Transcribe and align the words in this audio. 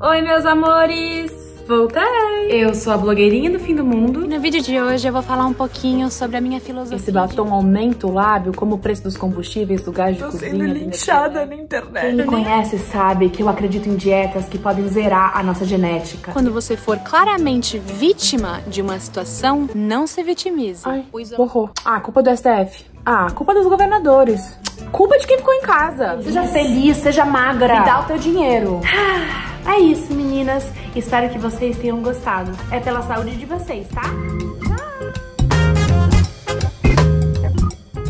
Oi, 0.00 0.22
meus 0.22 0.46
amores! 0.46 1.30
Voltei! 1.66 2.02
Eu 2.48 2.74
sou 2.74 2.92
a 2.92 2.96
blogueirinha 2.96 3.48
do 3.50 3.60
fim 3.60 3.76
do 3.76 3.84
mundo. 3.84 4.24
E 4.24 4.28
no 4.28 4.40
vídeo 4.40 4.60
de 4.60 4.80
hoje 4.80 5.06
eu 5.06 5.12
vou 5.12 5.22
falar 5.22 5.46
um 5.46 5.52
pouquinho 5.52 6.10
sobre 6.10 6.36
a 6.36 6.40
minha 6.40 6.58
filosofia. 6.60 6.96
Esse 6.96 7.12
batom 7.12 7.52
aumenta 7.52 8.08
o 8.08 8.12
lábio 8.12 8.52
como 8.52 8.74
o 8.74 8.78
preço 8.78 9.04
dos 9.04 9.16
combustíveis 9.16 9.82
do 9.82 9.92
gás 9.92 10.16
de 10.16 10.22
Tô 10.24 10.30
cozinha. 10.30 10.50
sendo 10.50 10.66
do 10.66 10.72
linchada 10.74 11.40
na 11.46 11.46
Quem 11.54 11.60
internet. 11.60 12.16
me 12.16 12.24
conhece 12.24 12.76
sabe 12.78 13.28
que 13.28 13.40
eu 13.42 13.48
acredito 13.48 13.88
em 13.88 13.94
dietas 13.94 14.46
que 14.48 14.58
podem 14.58 14.88
zerar 14.88 15.36
a 15.36 15.42
nossa 15.44 15.64
genética. 15.64 16.32
Quando 16.32 16.50
você 16.50 16.76
for 16.76 16.98
claramente 16.98 17.78
vítima 17.78 18.60
de 18.66 18.82
uma 18.82 18.98
situação, 18.98 19.68
não 19.72 20.08
se 20.08 20.22
vitimize. 20.24 20.82
Ai, 20.86 21.04
borrou. 21.36 21.70
Ah, 21.84 22.00
culpa 22.00 22.20
do 22.20 22.30
STF. 22.36 22.84
Ah, 23.04 23.30
culpa 23.30 23.54
dos 23.54 23.66
governadores. 23.66 24.58
Culpa 24.92 25.18
de 25.18 25.26
quem 25.26 25.38
ficou 25.38 25.54
em 25.54 25.62
casa. 25.62 26.20
Seja 26.22 26.44
feliz, 26.44 26.96
seja 26.98 27.24
magra. 27.24 27.80
Me 27.80 27.86
dá 27.86 28.00
o 28.00 28.04
teu 28.04 28.18
dinheiro. 28.18 28.80
É 29.66 29.78
isso, 29.78 30.12
meninas. 30.12 30.64
Espero 30.96 31.30
que 31.30 31.38
vocês 31.38 31.76
tenham 31.78 32.02
gostado. 32.02 32.50
É 32.70 32.80
pela 32.80 33.02
saúde 33.02 33.36
de 33.36 33.46
vocês, 33.46 33.86
tá? 33.88 34.02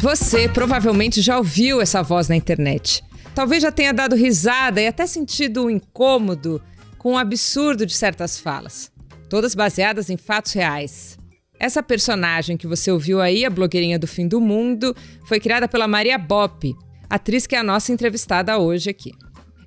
Você 0.00 0.48
provavelmente 0.48 1.20
já 1.20 1.36
ouviu 1.36 1.80
essa 1.80 2.02
voz 2.02 2.28
na 2.28 2.36
internet. 2.36 3.04
Talvez 3.34 3.62
já 3.62 3.70
tenha 3.70 3.92
dado 3.92 4.16
risada 4.16 4.80
e 4.80 4.86
até 4.86 5.06
sentido 5.06 5.66
um 5.66 5.70
incômodo 5.70 6.60
com 6.96 7.14
o 7.14 7.18
absurdo 7.18 7.84
de 7.84 7.94
certas 7.94 8.38
falas, 8.38 8.90
todas 9.28 9.54
baseadas 9.54 10.08
em 10.10 10.16
fatos 10.16 10.52
reais. 10.52 11.19
Essa 11.60 11.82
personagem 11.82 12.56
que 12.56 12.66
você 12.66 12.90
ouviu 12.90 13.20
aí, 13.20 13.44
a 13.44 13.50
blogueirinha 13.50 13.98
do 13.98 14.06
fim 14.06 14.26
do 14.26 14.40
mundo, 14.40 14.96
foi 15.26 15.38
criada 15.38 15.68
pela 15.68 15.86
Maria 15.86 16.16
Bop, 16.16 16.74
atriz 17.08 17.46
que 17.46 17.54
é 17.54 17.58
a 17.58 17.62
nossa 17.62 17.92
entrevistada 17.92 18.56
hoje 18.56 18.88
aqui. 18.88 19.12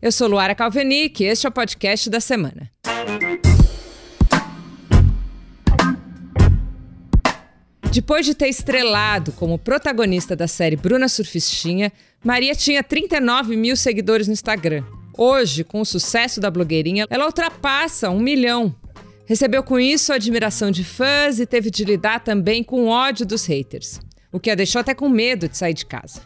Eu 0.01 0.11
sou 0.11 0.27
Luara 0.27 0.55
Calvenic 0.55 1.23
e 1.23 1.27
este 1.27 1.45
é 1.45 1.49
o 1.49 1.51
podcast 1.51 2.09
da 2.09 2.19
semana. 2.19 2.71
Depois 7.91 8.25
de 8.25 8.33
ter 8.33 8.47
estrelado 8.47 9.31
como 9.33 9.59
protagonista 9.59 10.35
da 10.35 10.47
série 10.47 10.75
Bruna 10.75 11.07
Surfistinha, 11.07 11.93
Maria 12.23 12.55
tinha 12.55 12.81
39 12.81 13.55
mil 13.55 13.77
seguidores 13.77 14.25
no 14.25 14.33
Instagram. 14.33 14.83
Hoje, 15.15 15.63
com 15.63 15.79
o 15.79 15.85
sucesso 15.85 16.41
da 16.41 16.49
blogueirinha, 16.49 17.05
ela 17.07 17.27
ultrapassa 17.27 18.09
um 18.09 18.19
milhão. 18.19 18.75
Recebeu 19.25 19.63
com 19.63 19.79
isso 19.79 20.11
a 20.11 20.15
admiração 20.15 20.69
de 20.69 20.83
fãs 20.83 21.39
e 21.39 21.45
teve 21.45 21.71
de 21.71 21.85
lidar 21.85 22.19
também 22.19 22.61
com 22.61 22.83
o 22.83 22.87
ódio 22.87 23.25
dos 23.25 23.45
haters, 23.45 23.99
o 24.31 24.39
que 24.39 24.51
a 24.51 24.55
deixou 24.55 24.81
até 24.81 24.93
com 24.93 25.07
medo 25.07 25.47
de 25.47 25.57
sair 25.57 25.73
de 25.73 25.85
casa. 25.85 26.21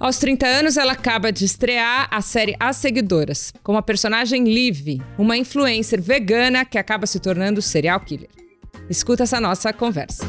Aos 0.00 0.18
30 0.18 0.46
anos, 0.46 0.76
ela 0.76 0.92
acaba 0.92 1.30
de 1.30 1.44
estrear 1.44 2.08
a 2.10 2.22
série 2.22 2.56
As 2.58 2.76
Seguidoras, 2.76 3.52
com 3.62 3.76
a 3.76 3.82
personagem 3.82 4.44
Liv, 4.44 5.02
uma 5.18 5.36
influencer 5.36 6.00
vegana 6.00 6.64
que 6.64 6.78
acaba 6.78 7.06
se 7.06 7.20
tornando 7.20 7.60
serial 7.60 8.00
killer. 8.00 8.30
Escuta 8.88 9.24
essa 9.24 9.40
nossa 9.40 9.70
conversa. 9.72 10.24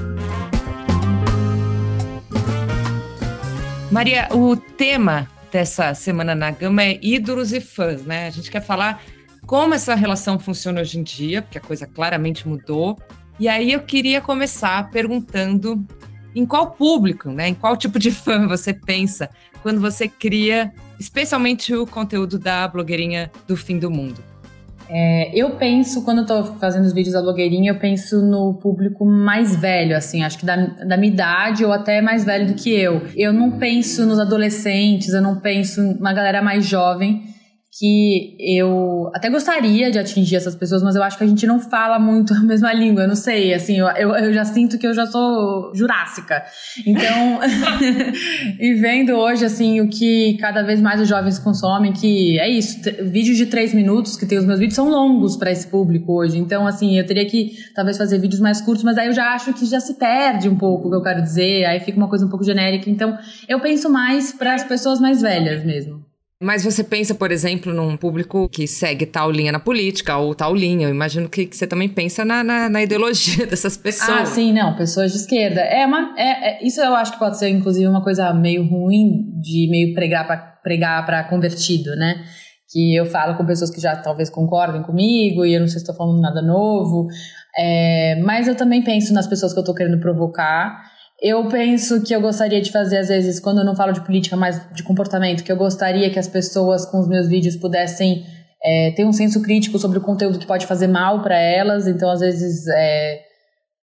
Maria, 3.91 4.27
o 4.31 4.57
tema 4.57 5.29
dessa 5.51 5.93
semana 5.93 6.35
na 6.35 6.51
Gama 6.51 6.83
é 6.83 6.99
ídolos 7.01 7.53
e 7.53 7.61
fãs, 7.61 8.03
né? 8.03 8.27
A 8.27 8.31
gente 8.31 8.51
quer 8.51 8.61
falar 8.61 9.01
como 9.49 9.73
essa 9.73 9.95
relação 9.95 10.37
funciona 10.37 10.79
hoje 10.79 10.99
em 10.99 11.01
dia, 11.01 11.41
porque 11.41 11.57
a 11.57 11.61
coisa 11.61 11.87
claramente 11.87 12.47
mudou. 12.47 12.99
E 13.39 13.47
aí 13.47 13.73
eu 13.73 13.79
queria 13.79 14.21
começar 14.21 14.91
perguntando 14.91 15.83
em 16.35 16.45
qual 16.45 16.69
público, 16.69 17.31
né? 17.31 17.47
Em 17.47 17.55
qual 17.55 17.75
tipo 17.75 17.97
de 17.97 18.11
fã 18.13 18.47
você 18.47 18.75
pensa 18.75 19.27
quando 19.63 19.81
você 19.81 20.07
cria, 20.07 20.71
especialmente 20.99 21.73
o 21.73 21.87
conteúdo 21.87 22.37
da 22.37 22.67
blogueirinha 22.67 23.31
do 23.47 23.57
fim 23.57 23.79
do 23.79 23.89
mundo. 23.89 24.23
É, 24.87 25.31
eu 25.33 25.55
penso, 25.55 26.03
quando 26.03 26.19
eu 26.19 26.25
tô 26.27 26.43
fazendo 26.59 26.85
os 26.85 26.93
vídeos 26.93 27.15
da 27.15 27.21
blogueirinha, 27.21 27.71
eu 27.71 27.79
penso 27.79 28.21
no 28.21 28.53
público 28.53 29.03
mais 29.03 29.55
velho, 29.55 29.97
assim, 29.97 30.21
acho 30.21 30.37
que 30.37 30.45
da, 30.45 30.57
da 30.57 30.95
minha 30.95 31.11
idade 31.11 31.65
ou 31.65 31.73
até 31.73 32.01
mais 32.01 32.23
velho 32.23 32.45
do 32.45 32.53
que 32.53 32.69
eu. 32.69 33.01
Eu 33.15 33.33
não 33.33 33.57
penso 33.57 34.05
nos 34.05 34.19
adolescentes, 34.19 35.09
eu 35.09 35.23
não 35.23 35.39
penso 35.39 35.81
numa 35.81 36.13
galera 36.13 36.39
mais 36.39 36.67
jovem, 36.67 37.28
que 37.79 38.35
eu 38.37 39.09
até 39.15 39.29
gostaria 39.29 39.89
de 39.89 39.97
atingir 39.97 40.35
essas 40.35 40.53
pessoas, 40.53 40.83
mas 40.83 40.97
eu 40.97 41.01
acho 41.01 41.17
que 41.17 41.23
a 41.23 41.27
gente 41.27 41.47
não 41.47 41.61
fala 41.61 41.97
muito 41.97 42.33
a 42.35 42.41
mesma 42.41 42.73
língua, 42.73 43.03
eu 43.03 43.07
não 43.07 43.15
sei, 43.15 43.53
assim, 43.53 43.79
eu, 43.79 43.87
eu, 43.87 44.33
já 44.33 44.43
sinto 44.43 44.77
que 44.77 44.85
eu 44.85 44.93
já 44.93 45.05
sou 45.05 45.73
jurássica. 45.73 46.43
Então, 46.85 47.39
e 48.59 48.73
vendo 48.73 49.13
hoje, 49.13 49.45
assim, 49.45 49.79
o 49.79 49.87
que 49.87 50.37
cada 50.41 50.61
vez 50.61 50.81
mais 50.81 50.99
os 50.99 51.07
jovens 51.07 51.39
consomem, 51.39 51.93
que 51.93 52.37
é 52.39 52.49
isso, 52.49 52.81
vídeos 53.03 53.37
de 53.37 53.45
três 53.45 53.73
minutos, 53.73 54.17
que 54.17 54.25
tem 54.25 54.37
os 54.37 54.45
meus 54.45 54.59
vídeos, 54.59 54.75
são 54.75 54.89
longos 54.89 55.37
para 55.37 55.49
esse 55.49 55.67
público 55.67 56.11
hoje. 56.11 56.37
Então, 56.37 56.67
assim, 56.67 56.97
eu 56.97 57.05
teria 57.05 57.25
que 57.25 57.53
talvez 57.73 57.97
fazer 57.97 58.19
vídeos 58.19 58.41
mais 58.41 58.59
curtos, 58.59 58.83
mas 58.83 58.97
aí 58.97 59.07
eu 59.07 59.13
já 59.13 59.33
acho 59.33 59.53
que 59.53 59.65
já 59.65 59.79
se 59.79 59.93
perde 59.93 60.49
um 60.49 60.57
pouco 60.57 60.87
o 60.87 60.91
que 60.91 60.97
eu 60.97 61.01
quero 61.01 61.21
dizer, 61.21 61.63
aí 61.63 61.79
fica 61.79 61.97
uma 61.97 62.09
coisa 62.09 62.25
um 62.25 62.29
pouco 62.29 62.43
genérica. 62.43 62.89
Então, 62.89 63.17
eu 63.47 63.61
penso 63.61 63.89
mais 63.89 64.33
para 64.33 64.53
as 64.53 64.65
pessoas 64.65 64.99
mais 64.99 65.21
velhas 65.21 65.63
mesmo. 65.63 65.98
Mas 66.41 66.63
você 66.63 66.85
pensa, 66.85 67.13
por 67.13 67.31
exemplo, 67.33 67.73
num 67.73 67.97
público 67.97 68.47
que 68.47 68.65
segue 68.65 69.05
tal 69.05 69.29
linha 69.29 69.51
na 69.51 69.59
política 69.59 70.15
ou 70.17 70.33
tal 70.33 70.55
linha. 70.55 70.87
Eu 70.87 70.91
imagino 70.91 71.27
que, 71.27 71.45
que 71.45 71.55
você 71.57 71.67
também 71.67 71.89
pensa 71.89 72.23
na, 72.23 72.41
na, 72.41 72.69
na 72.69 72.81
ideologia 72.81 73.45
dessas 73.47 73.75
pessoas. 73.75 74.09
Ah, 74.21 74.25
sim, 74.25 74.53
não, 74.53 74.73
pessoas 74.77 75.11
de 75.11 75.17
esquerda. 75.17 75.59
É 75.59 75.85
uma, 75.85 76.15
é, 76.17 76.51
é- 76.63 76.65
isso 76.65 76.79
eu 76.79 76.95
acho 76.95 77.11
que 77.11 77.19
pode 77.19 77.37
ser, 77.37 77.49
inclusive, 77.49 77.85
uma 77.87 78.01
coisa 78.01 78.33
meio 78.33 78.63
ruim 78.63 79.33
de 79.41 79.67
meio 79.69 79.93
pregar 79.93 80.25
para 80.25 80.37
pregar 80.63 81.29
convertido, 81.29 81.93
né? 81.97 82.23
Que 82.71 82.95
eu 82.95 83.05
falo 83.05 83.35
com 83.35 83.45
pessoas 83.45 83.69
que 83.69 83.81
já 83.81 83.97
talvez 83.97 84.29
concordem 84.29 84.81
comigo 84.81 85.45
e 85.45 85.53
eu 85.55 85.59
não 85.59 85.67
sei 85.67 85.79
se 85.79 85.83
estou 85.83 85.95
falando 85.95 86.21
nada 86.21 86.41
novo. 86.41 87.07
É, 87.57 88.15
mas 88.23 88.47
eu 88.47 88.55
também 88.55 88.81
penso 88.81 89.13
nas 89.13 89.27
pessoas 89.27 89.53
que 89.53 89.59
eu 89.59 89.63
tô 89.63 89.73
querendo 89.73 89.99
provocar. 89.99 90.79
Eu 91.21 91.47
penso 91.49 92.01
que 92.01 92.15
eu 92.15 92.21
gostaria 92.21 92.61
de 92.61 92.71
fazer, 92.71 92.97
às 92.97 93.09
vezes, 93.09 93.39
quando 93.39 93.59
eu 93.59 93.65
não 93.65 93.75
falo 93.75 93.91
de 93.91 94.01
política, 94.01 94.37
mas 94.37 94.61
de 94.73 94.83
comportamento, 94.83 95.43
que 95.43 95.51
eu 95.51 95.57
gostaria 95.57 96.09
que 96.09 96.19
as 96.19 96.27
pessoas 96.27 96.85
com 96.85 96.99
os 96.99 97.07
meus 97.07 97.27
vídeos 97.27 97.57
pudessem 97.57 98.23
é, 98.63 98.91
ter 98.91 99.05
um 99.05 99.11
senso 99.11 99.41
crítico 99.41 99.77
sobre 99.77 99.97
o 99.97 100.01
conteúdo 100.01 100.39
que 100.39 100.47
pode 100.47 100.65
fazer 100.65 100.87
mal 100.87 101.21
para 101.21 101.37
elas. 101.37 101.87
Então, 101.87 102.09
às 102.09 102.21
vezes, 102.21 102.65
é, 102.67 103.21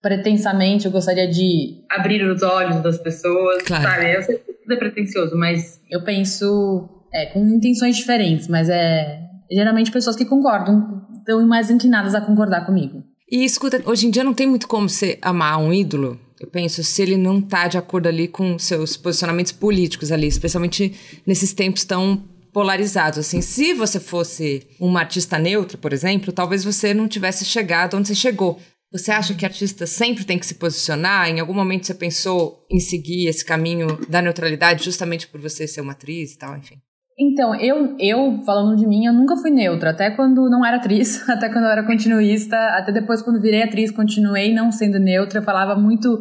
pretensamente, 0.01 0.87
eu 0.87 0.93
gostaria 0.93 1.29
de 1.29 1.83
abrir 1.91 2.23
os 2.25 2.43
olhos 2.43 2.83
das 2.83 2.99
pessoas, 2.99 3.63
Claro. 3.63 3.83
sabe? 3.83 4.15
Eu 4.15 4.23
sei 4.23 4.37
que 4.37 4.53
tudo 4.53 4.73
é 4.73 4.77
pretencioso, 4.77 5.37
mas 5.37 5.81
eu 5.91 6.05
penso 6.05 6.89
é, 7.13 7.27
com 7.27 7.41
intenções 7.47 7.97
diferentes, 7.97 8.47
mas 8.47 8.69
é 8.69 9.21
geralmente 9.51 9.91
pessoas 9.91 10.15
que 10.15 10.25
concordam, 10.25 11.03
estão 11.19 11.47
mais 11.47 11.71
inclinadas 11.71 12.15
a 12.15 12.21
concordar 12.21 12.67
comigo. 12.67 13.03
E 13.31 13.45
escuta, 13.45 13.81
hoje 13.87 14.07
em 14.07 14.11
dia 14.11 14.23
não 14.23 14.35
tem 14.35 14.47
muito 14.47 14.69
como 14.69 14.89
você 14.89 15.19
amar 15.23 15.59
um 15.59 15.73
ídolo. 15.73 16.21
Eu 16.45 16.51
penso, 16.51 16.85
se 16.85 17.01
ele 17.01 17.17
não 17.17 17.41
tá 17.41 17.67
de 17.69 17.79
acordo 17.79 18.07
ali 18.07 18.29
com 18.29 18.59
seus 18.59 18.99
posicionamentos 18.99 19.51
políticos 19.51 20.13
ali, 20.13 20.27
especialmente 20.27 20.93
nesses 21.27 21.55
tempos 21.55 21.85
tão 21.85 22.23
polarizados, 22.53 23.19
assim. 23.19 23.41
Se 23.41 23.73
você 23.73 23.99
fosse 23.99 24.67
uma 24.79 25.01
artista 25.01 25.39
neutra, 25.39 25.79
por 25.79 25.91
exemplo, 25.91 26.35
talvez 26.35 26.63
você 26.63 26.93
não 26.93 27.09
tivesse 27.09 27.47
chegado 27.47 27.97
onde 27.97 28.09
você 28.09 28.15
chegou. 28.15 28.61
Você 28.93 29.11
acha 29.11 29.35
que 29.35 29.47
artista 29.47 29.87
sempre 29.87 30.23
tem 30.23 30.39
que 30.39 30.45
se 30.45 30.57
posicionar? 30.57 31.31
Em 31.31 31.41
algum 31.41 31.55
momento 31.55 31.87
você 31.87 31.95
pensou 31.95 32.65
em 32.71 32.79
seguir 32.79 33.27
esse 33.27 33.43
caminho 33.43 33.99
da 34.07 34.21
neutralidade 34.21 34.85
justamente 34.85 35.27
por 35.27 35.41
você 35.41 35.67
ser 35.67 35.81
uma 35.81 35.93
atriz 35.93 36.33
e 36.33 36.39
tal, 36.39 36.59
enfim? 36.59 36.77
Então, 37.19 37.55
eu, 37.55 37.97
eu, 37.99 38.43
falando 38.45 38.77
de 38.77 38.87
mim, 38.87 39.07
eu 39.07 39.13
nunca 39.13 39.37
fui 39.37 39.51
neutra, 39.51 39.91
até 39.91 40.11
quando 40.11 40.51
não 40.51 40.67
era 40.67 40.79
atriz, 40.79 41.27
até 41.31 41.49
quando 41.49 41.65
eu 41.65 41.71
era 41.71 41.85
continuista, 41.85 42.57
até 42.77 42.91
depois 42.91 43.23
quando 43.23 43.41
virei 43.41 43.63
atriz, 43.63 43.91
continuei 43.91 44.53
não 44.53 44.73
sendo 44.73 44.99
neutra, 44.99 45.39
eu 45.39 45.43
falava 45.43 45.77
muito 45.77 46.19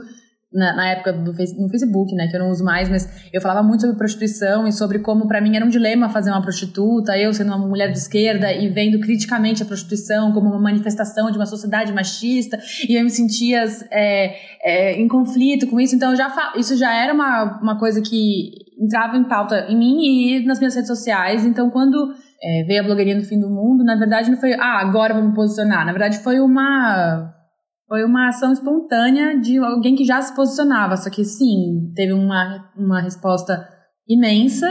na, 0.53 0.75
na 0.75 0.89
época 0.91 1.11
do 1.11 1.31
no 1.31 1.69
Facebook, 1.69 2.13
né, 2.13 2.27
que 2.27 2.35
eu 2.35 2.39
não 2.39 2.51
uso 2.51 2.63
mais, 2.63 2.87
mas 2.87 3.09
eu 3.33 3.41
falava 3.41 3.65
muito 3.67 3.81
sobre 3.81 3.97
prostituição 3.97 4.67
e 4.67 4.71
sobre 4.71 4.99
como 4.99 5.27
pra 5.27 5.41
mim 5.41 5.55
era 5.55 5.65
um 5.65 5.69
dilema 5.69 6.09
fazer 6.09 6.29
uma 6.29 6.43
prostituta, 6.43 7.17
eu 7.17 7.33
sendo 7.33 7.47
uma 7.47 7.57
mulher 7.57 7.91
de 7.91 7.97
esquerda 7.97 8.53
e 8.53 8.69
vendo 8.69 8.99
criticamente 8.99 9.63
a 9.63 9.65
prostituição 9.65 10.31
como 10.31 10.47
uma 10.49 10.59
manifestação 10.59 11.31
de 11.31 11.37
uma 11.37 11.47
sociedade 11.47 11.91
machista, 11.91 12.59
e 12.87 12.95
eu 12.95 13.03
me 13.03 13.09
sentia 13.09 13.65
é, 13.89 14.35
é, 14.61 15.01
em 15.01 15.07
conflito 15.07 15.65
com 15.65 15.79
isso, 15.79 15.95
então 15.95 16.15
já 16.15 16.53
isso 16.55 16.77
já 16.77 16.93
era 16.93 17.11
uma, 17.13 17.59
uma 17.59 17.79
coisa 17.79 17.99
que 17.99 18.62
entrava 18.79 19.17
em 19.17 19.23
pauta 19.23 19.65
em 19.69 19.77
mim 19.77 20.01
e 20.03 20.45
nas 20.45 20.59
minhas 20.59 20.75
redes 20.75 20.87
sociais, 20.87 21.45
então 21.45 21.69
quando 21.69 22.13
é, 22.41 22.63
veio 22.65 22.81
a 22.81 22.83
blogueirinha 22.83 23.17
do 23.17 23.25
fim 23.25 23.39
do 23.39 23.49
mundo, 23.49 23.83
na 23.83 23.95
verdade 23.95 24.29
não 24.29 24.37
foi, 24.37 24.53
ah, 24.53 24.79
agora 24.79 25.13
vou 25.13 25.23
me 25.23 25.33
posicionar, 25.33 25.85
na 25.85 25.91
verdade 25.91 26.19
foi 26.19 26.39
uma 26.39 27.33
foi 27.87 28.03
uma 28.03 28.29
ação 28.29 28.51
espontânea 28.51 29.39
de 29.39 29.57
alguém 29.59 29.95
que 29.95 30.03
já 30.03 30.19
se 30.21 30.35
posicionava, 30.35 30.97
só 30.97 31.09
que 31.09 31.23
sim, 31.23 31.91
teve 31.95 32.11
uma, 32.11 32.71
uma 32.75 32.99
resposta 33.01 33.67
imensa, 34.07 34.67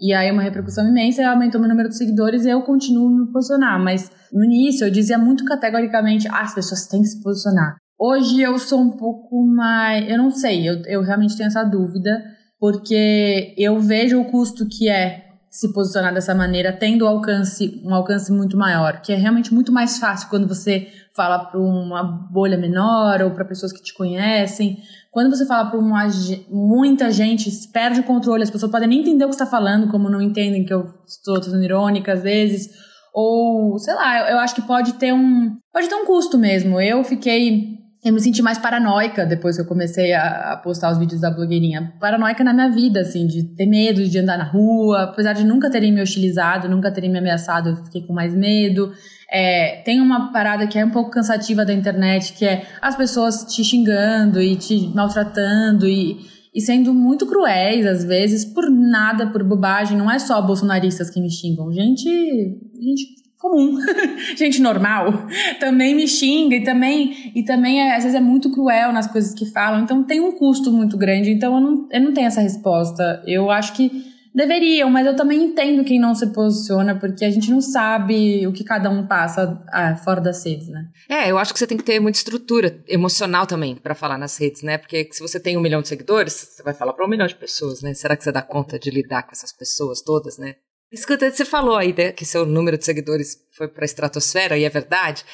e 0.00 0.12
aí 0.12 0.30
uma 0.30 0.42
repercussão 0.42 0.88
imensa, 0.88 1.22
e 1.22 1.24
aumentou 1.24 1.60
meu 1.60 1.68
número 1.68 1.88
de 1.88 1.96
seguidores 1.96 2.44
e 2.44 2.50
eu 2.50 2.62
continuo 2.62 3.08
me 3.08 3.32
posicionar, 3.32 3.78
mas 3.80 4.10
no 4.32 4.44
início 4.44 4.86
eu 4.86 4.90
dizia 4.90 5.16
muito 5.16 5.44
categoricamente, 5.44 6.26
ah, 6.28 6.40
as 6.40 6.54
pessoas 6.54 6.86
têm 6.88 7.00
que 7.00 7.08
se 7.08 7.22
posicionar. 7.22 7.76
Hoje 7.98 8.40
eu 8.40 8.58
sou 8.58 8.80
um 8.80 8.96
pouco 8.96 9.46
mais, 9.46 10.10
eu 10.10 10.18
não 10.18 10.30
sei, 10.30 10.68
eu, 10.68 10.82
eu 10.86 11.00
realmente 11.00 11.36
tenho 11.36 11.46
essa 11.46 11.62
dúvida, 11.62 12.24
porque 12.64 13.52
eu 13.58 13.78
vejo 13.78 14.18
o 14.18 14.24
custo 14.24 14.66
que 14.66 14.88
é 14.88 15.26
se 15.50 15.70
posicionar 15.74 16.14
dessa 16.14 16.34
maneira, 16.34 16.72
tendo 16.72 17.06
alcance, 17.06 17.78
um 17.84 17.94
alcance 17.94 18.32
muito 18.32 18.56
maior, 18.56 19.02
que 19.02 19.12
é 19.12 19.16
realmente 19.16 19.52
muito 19.52 19.70
mais 19.70 19.98
fácil 19.98 20.30
quando 20.30 20.48
você 20.48 20.88
fala 21.14 21.40
para 21.40 21.60
uma 21.60 22.02
bolha 22.02 22.56
menor 22.56 23.20
ou 23.20 23.32
para 23.32 23.44
pessoas 23.44 23.70
que 23.70 23.82
te 23.82 23.92
conhecem. 23.92 24.78
Quando 25.10 25.28
você 25.28 25.44
fala 25.44 25.70
para 25.70 25.78
muita 26.48 27.10
gente, 27.10 27.50
perde 27.70 28.00
o 28.00 28.04
controle, 28.04 28.42
as 28.42 28.50
pessoas 28.50 28.72
podem 28.72 28.88
nem 28.88 29.00
entender 29.00 29.26
o 29.26 29.28
que 29.28 29.34
está 29.34 29.44
falando, 29.44 29.90
como 29.90 30.08
não 30.08 30.22
entendem 30.22 30.64
que 30.64 30.72
eu 30.72 30.88
estou 31.06 31.42
sendo 31.42 31.62
irônica 31.62 32.14
às 32.14 32.22
vezes, 32.22 32.70
ou 33.12 33.78
sei 33.78 33.92
lá, 33.92 34.30
eu 34.30 34.38
acho 34.38 34.54
que 34.54 34.62
pode 34.62 34.94
ter 34.94 35.12
um 35.12 35.54
pode 35.70 35.86
ter 35.86 35.96
um 35.96 36.06
custo 36.06 36.38
mesmo. 36.38 36.80
Eu 36.80 37.04
fiquei 37.04 37.73
eu 38.04 38.12
me 38.12 38.20
senti 38.20 38.42
mais 38.42 38.58
paranoica 38.58 39.24
depois 39.24 39.56
que 39.56 39.62
eu 39.62 39.66
comecei 39.66 40.12
a, 40.12 40.52
a, 40.52 40.56
postar 40.58 40.92
os 40.92 40.98
vídeos 40.98 41.22
da 41.22 41.30
blogueirinha. 41.30 41.94
Paranoica 41.98 42.44
na 42.44 42.52
minha 42.52 42.70
vida, 42.70 43.00
assim, 43.00 43.26
de 43.26 43.42
ter 43.42 43.64
medo 43.64 44.06
de 44.06 44.18
andar 44.18 44.36
na 44.36 44.44
rua. 44.44 45.04
Apesar 45.04 45.32
de 45.32 45.42
nunca 45.42 45.70
terem 45.70 45.90
me 45.90 46.02
hostilizado, 46.02 46.68
nunca 46.68 46.90
terem 46.90 47.10
me 47.10 47.18
ameaçado, 47.18 47.70
eu 47.70 47.76
fiquei 47.76 48.02
com 48.02 48.12
mais 48.12 48.34
medo. 48.34 48.92
É, 49.32 49.80
tem 49.86 50.02
uma 50.02 50.30
parada 50.30 50.66
que 50.66 50.78
é 50.78 50.84
um 50.84 50.90
pouco 50.90 51.10
cansativa 51.10 51.64
da 51.64 51.72
internet, 51.72 52.34
que 52.34 52.44
é 52.44 52.66
as 52.82 52.94
pessoas 52.94 53.44
te 53.44 53.64
xingando 53.64 54.38
e 54.38 54.54
te 54.54 54.86
maltratando 54.94 55.88
e, 55.88 56.18
e 56.54 56.60
sendo 56.60 56.92
muito 56.92 57.26
cruéis, 57.26 57.86
às 57.86 58.04
vezes, 58.04 58.44
por 58.44 58.70
nada, 58.70 59.28
por 59.28 59.42
bobagem. 59.42 59.96
Não 59.96 60.10
é 60.10 60.18
só 60.18 60.42
bolsonaristas 60.42 61.08
que 61.08 61.22
me 61.22 61.30
xingam. 61.30 61.72
Gente, 61.72 62.04
gente 62.04 63.23
comum, 63.44 63.78
gente 64.36 64.62
normal, 64.62 65.26
também 65.60 65.94
me 65.94 66.08
xinga 66.08 66.56
e 66.56 66.64
também, 66.64 67.32
e 67.34 67.42
também 67.42 67.82
é, 67.82 67.96
às 67.96 68.04
vezes 68.04 68.16
é 68.16 68.20
muito 68.20 68.50
cruel 68.50 68.90
nas 68.90 69.06
coisas 69.06 69.34
que 69.34 69.44
falam, 69.44 69.82
então 69.82 70.02
tem 70.02 70.18
um 70.18 70.32
custo 70.32 70.72
muito 70.72 70.96
grande, 70.96 71.30
então 71.30 71.54
eu 71.54 71.60
não, 71.60 71.88
eu 71.92 72.00
não 72.00 72.14
tenho 72.14 72.26
essa 72.26 72.40
resposta. 72.40 73.22
Eu 73.26 73.50
acho 73.50 73.74
que 73.74 74.14
deveriam, 74.34 74.90
mas 74.90 75.06
eu 75.06 75.14
também 75.14 75.44
entendo 75.44 75.84
quem 75.84 76.00
não 76.00 76.14
se 76.14 76.26
posiciona, 76.32 76.98
porque 76.98 77.24
a 77.24 77.30
gente 77.30 77.50
não 77.50 77.60
sabe 77.60 78.46
o 78.46 78.52
que 78.52 78.64
cada 78.64 78.90
um 78.90 79.06
passa 79.06 79.62
ah, 79.68 79.94
fora 79.96 80.20
das 80.20 80.44
redes, 80.44 80.68
né? 80.68 80.88
É, 81.08 81.30
eu 81.30 81.38
acho 81.38 81.52
que 81.52 81.58
você 81.58 81.66
tem 81.66 81.76
que 81.76 81.84
ter 81.84 82.00
muita 82.00 82.18
estrutura 82.18 82.82
emocional 82.88 83.46
também 83.46 83.76
para 83.76 83.94
falar 83.94 84.18
nas 84.18 84.36
redes, 84.38 84.62
né? 84.62 84.78
Porque 84.78 85.08
se 85.12 85.20
você 85.20 85.38
tem 85.38 85.56
um 85.56 85.60
milhão 85.60 85.82
de 85.82 85.88
seguidores, 85.88 86.32
você 86.32 86.62
vai 86.62 86.74
falar 86.74 86.94
para 86.94 87.04
um 87.04 87.08
milhão 87.08 87.26
de 87.26 87.36
pessoas, 87.36 87.82
né? 87.82 87.94
Será 87.94 88.16
que 88.16 88.24
você 88.24 88.32
dá 88.32 88.42
conta 88.42 88.78
de 88.78 88.90
lidar 88.90 89.22
com 89.22 89.32
essas 89.32 89.52
pessoas 89.52 90.00
todas, 90.00 90.38
né? 90.38 90.54
Escuta, 90.94 91.28
você 91.28 91.44
falou 91.44 91.76
aí 91.76 91.92
né, 91.92 92.12
que 92.12 92.24
seu 92.24 92.46
número 92.46 92.78
de 92.78 92.84
seguidores 92.84 93.36
foi 93.56 93.66
para 93.66 93.82
a 93.82 93.84
estratosfera, 93.84 94.56
e 94.56 94.64
é 94.64 94.70
verdade. 94.70 95.24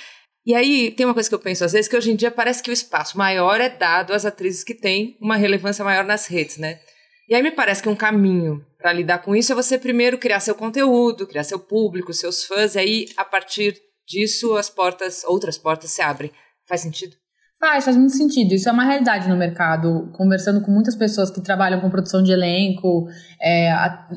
E 0.44 0.54
aí 0.54 0.90
tem 0.90 1.04
uma 1.04 1.12
coisa 1.12 1.28
que 1.28 1.34
eu 1.34 1.38
penso 1.38 1.64
às 1.64 1.72
vezes, 1.72 1.86
que 1.86 1.96
hoje 1.96 2.10
em 2.10 2.16
dia 2.16 2.30
parece 2.30 2.62
que 2.62 2.70
o 2.70 2.72
espaço 2.72 3.18
maior 3.18 3.60
é 3.60 3.68
dado 3.68 4.14
às 4.14 4.24
atrizes 4.24 4.64
que 4.64 4.74
têm 4.74 5.18
uma 5.20 5.36
relevância 5.36 5.84
maior 5.84 6.04
nas 6.04 6.26
redes, 6.26 6.56
né? 6.56 6.80
E 7.28 7.34
aí 7.34 7.42
me 7.42 7.50
parece 7.50 7.82
que 7.82 7.88
um 7.90 7.94
caminho 7.94 8.64
para 8.78 8.92
lidar 8.92 9.18
com 9.18 9.36
isso 9.36 9.52
é 9.52 9.54
você 9.54 9.78
primeiro 9.78 10.16
criar 10.16 10.40
seu 10.40 10.54
conteúdo, 10.54 11.26
criar 11.26 11.44
seu 11.44 11.58
público, 11.58 12.14
seus 12.14 12.44
fãs, 12.44 12.74
e 12.74 12.78
aí 12.78 13.08
a 13.16 13.24
partir 13.24 13.78
disso 14.08 14.56
as 14.56 14.70
portas, 14.70 15.24
outras 15.24 15.58
portas 15.58 15.90
se 15.90 16.00
abrem. 16.00 16.32
Faz 16.66 16.80
sentido? 16.80 17.14
Faz, 17.60 17.84
faz 17.84 17.94
muito 17.94 18.16
sentido. 18.16 18.54
Isso 18.54 18.70
é 18.70 18.72
uma 18.72 18.84
realidade 18.84 19.28
no 19.28 19.36
mercado. 19.36 20.08
Conversando 20.14 20.62
com 20.62 20.70
muitas 20.70 20.96
pessoas 20.96 21.30
que 21.30 21.42
trabalham 21.42 21.78
com 21.78 21.90
produção 21.90 22.22
de 22.22 22.32
elenco, 22.32 23.06
é, 23.38 23.70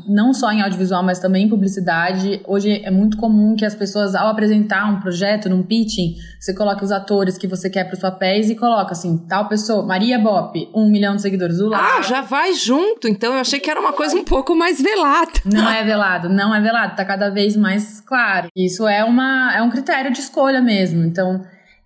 não 0.08 0.34
só 0.34 0.50
em 0.50 0.62
audiovisual, 0.62 1.04
mas 1.04 1.20
também 1.20 1.44
em 1.46 1.50
publicidade. 1.50 2.42
Hoje 2.48 2.82
é 2.86 2.90
muito 2.90 3.18
comum 3.18 3.54
que 3.54 3.66
as 3.66 3.76
pessoas, 3.76 4.16
ao 4.16 4.30
apresentar 4.30 4.90
um 4.90 5.02
projeto, 5.02 5.50
num 5.50 5.62
pitching, 5.62 6.16
você 6.40 6.54
coloque 6.54 6.86
os 6.86 6.92
atores 6.94 7.38
que 7.38 7.46
você 7.46 7.70
quer 7.70 7.84
para 7.84 7.96
os 7.96 8.00
papéis 8.00 8.50
e 8.50 8.56
coloca 8.56 8.94
assim, 8.94 9.18
tal 9.28 9.50
pessoa, 9.50 9.86
Maria 9.86 10.18
Bop, 10.18 10.70
um 10.74 10.90
milhão 10.90 11.18
de 11.18 11.22
seguidores. 11.22 11.60
O 11.60 11.74
ah, 11.74 12.02
já 12.02 12.22
vai 12.22 12.54
junto. 12.54 13.10
Então 13.10 13.34
eu 13.34 13.42
achei 13.42 13.60
que 13.60 13.70
era 13.70 13.78
uma 13.78 13.92
coisa 13.92 14.16
um 14.16 14.24
pouco 14.24 14.56
mais 14.56 14.82
velada. 14.82 15.32
Não 15.44 15.70
é 15.70 15.84
velado, 15.84 16.30
não 16.30 16.56
é 16.56 16.62
velado. 16.62 16.96
Tá 16.96 17.04
cada 17.04 17.30
vez 17.30 17.58
mais 17.58 18.00
claro. 18.00 18.48
Isso 18.56 18.88
é, 18.88 19.04
uma, 19.04 19.54
é 19.54 19.62
um 19.62 19.70
critério 19.70 20.14
de 20.14 20.20
escolha 20.20 20.62
mesmo. 20.62 21.04
Então 21.04 21.44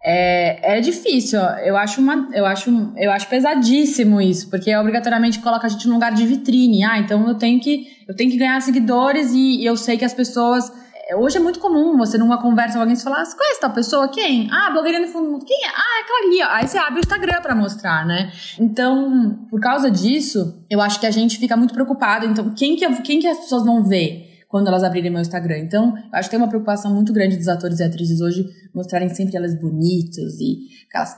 é, 0.09 0.77
é 0.77 0.80
difícil, 0.80 1.38
eu 1.65 1.75
acho, 1.75 2.00
uma, 2.00 2.30
eu, 2.31 2.45
acho, 2.45 2.94
eu 2.95 3.12
acho 3.12 3.27
pesadíssimo 3.27 4.21
isso, 4.21 4.50
porque 4.50 4.74
obrigatoriamente 4.74 5.39
coloca 5.39 5.68
a 5.68 5.69
gente 5.69 5.86
num 5.86 5.95
lugar 5.95 6.13
de 6.13 6.25
vitrine. 6.25 6.86
Ah, 6.86 6.98
então 6.98 7.27
eu 7.27 7.36
tenho 7.36 7.59
que, 7.59 7.88
eu 8.07 8.15
tenho 8.15 8.31
que 8.31 8.38
ganhar 8.38 8.62
seguidores 8.62 9.33
e, 9.33 9.62
e 9.62 9.65
eu 9.65 9.75
sei 9.75 9.98
que 9.98 10.06
as 10.06 10.13
pessoas. 10.13 10.71
É, 11.09 11.15
hoje 11.18 11.36
é 11.36 11.42
muito 11.42 11.59
comum 11.59 11.98
você 11.98 12.18
numa 12.18 12.42
conversa 12.42 12.75
com 12.75 12.80
alguém 12.80 12.95
você 12.95 13.04
falar, 13.04 13.25
você 13.25 13.36
conhece 13.36 13.59
tal 13.59 13.71
pessoa? 13.71 14.07
Quem? 14.07 14.48
Ah, 14.50 14.69
blogueirinha 14.71 15.06
do 15.06 15.12
fundo. 15.12 15.44
Quem 15.45 15.57
é? 15.65 15.68
Ah, 15.68 16.00
é 16.00 16.04
aquela 16.04 16.27
ali. 16.27 16.42
Aí 16.56 16.68
você 16.69 16.77
abre 16.77 17.00
o 17.00 17.00
Instagram 17.00 17.42
para 17.42 17.54
mostrar, 17.54 18.06
né? 18.06 18.31
Então, 18.57 19.45
por 19.50 19.59
causa 19.59 19.92
disso, 19.92 20.63
eu 20.69 20.80
acho 20.80 21.01
que 21.01 21.06
a 21.06 21.12
gente 21.12 21.38
fica 21.38 21.57
muito 21.57 21.74
preocupado. 21.74 22.25
Então, 22.25 22.54
quem 22.56 22.77
que, 22.77 23.01
quem 23.01 23.19
que 23.19 23.27
as 23.27 23.39
pessoas 23.39 23.65
vão 23.65 23.83
ver? 23.83 24.27
Quando 24.48 24.68
elas 24.68 24.84
abrirem 24.84 25.12
meu 25.12 25.22
Instagram. 25.22 25.58
Então, 25.60 25.94
acho 26.12 26.30
que 26.30 26.36
tem 26.36 26.40
uma 26.40 26.48
preocupação 26.48 26.94
muito 26.94 27.12
grande 27.12 27.36
dos 27.36 27.48
atores 27.48 27.80
e 27.80 27.84
atrizes 27.84 28.22
hoje 28.22 28.46
mostrarem 28.74 29.10
sempre 29.10 29.36
elas 29.36 29.60
bonitas 29.60 30.40
e 30.40 30.60
aquelas, 30.88 31.16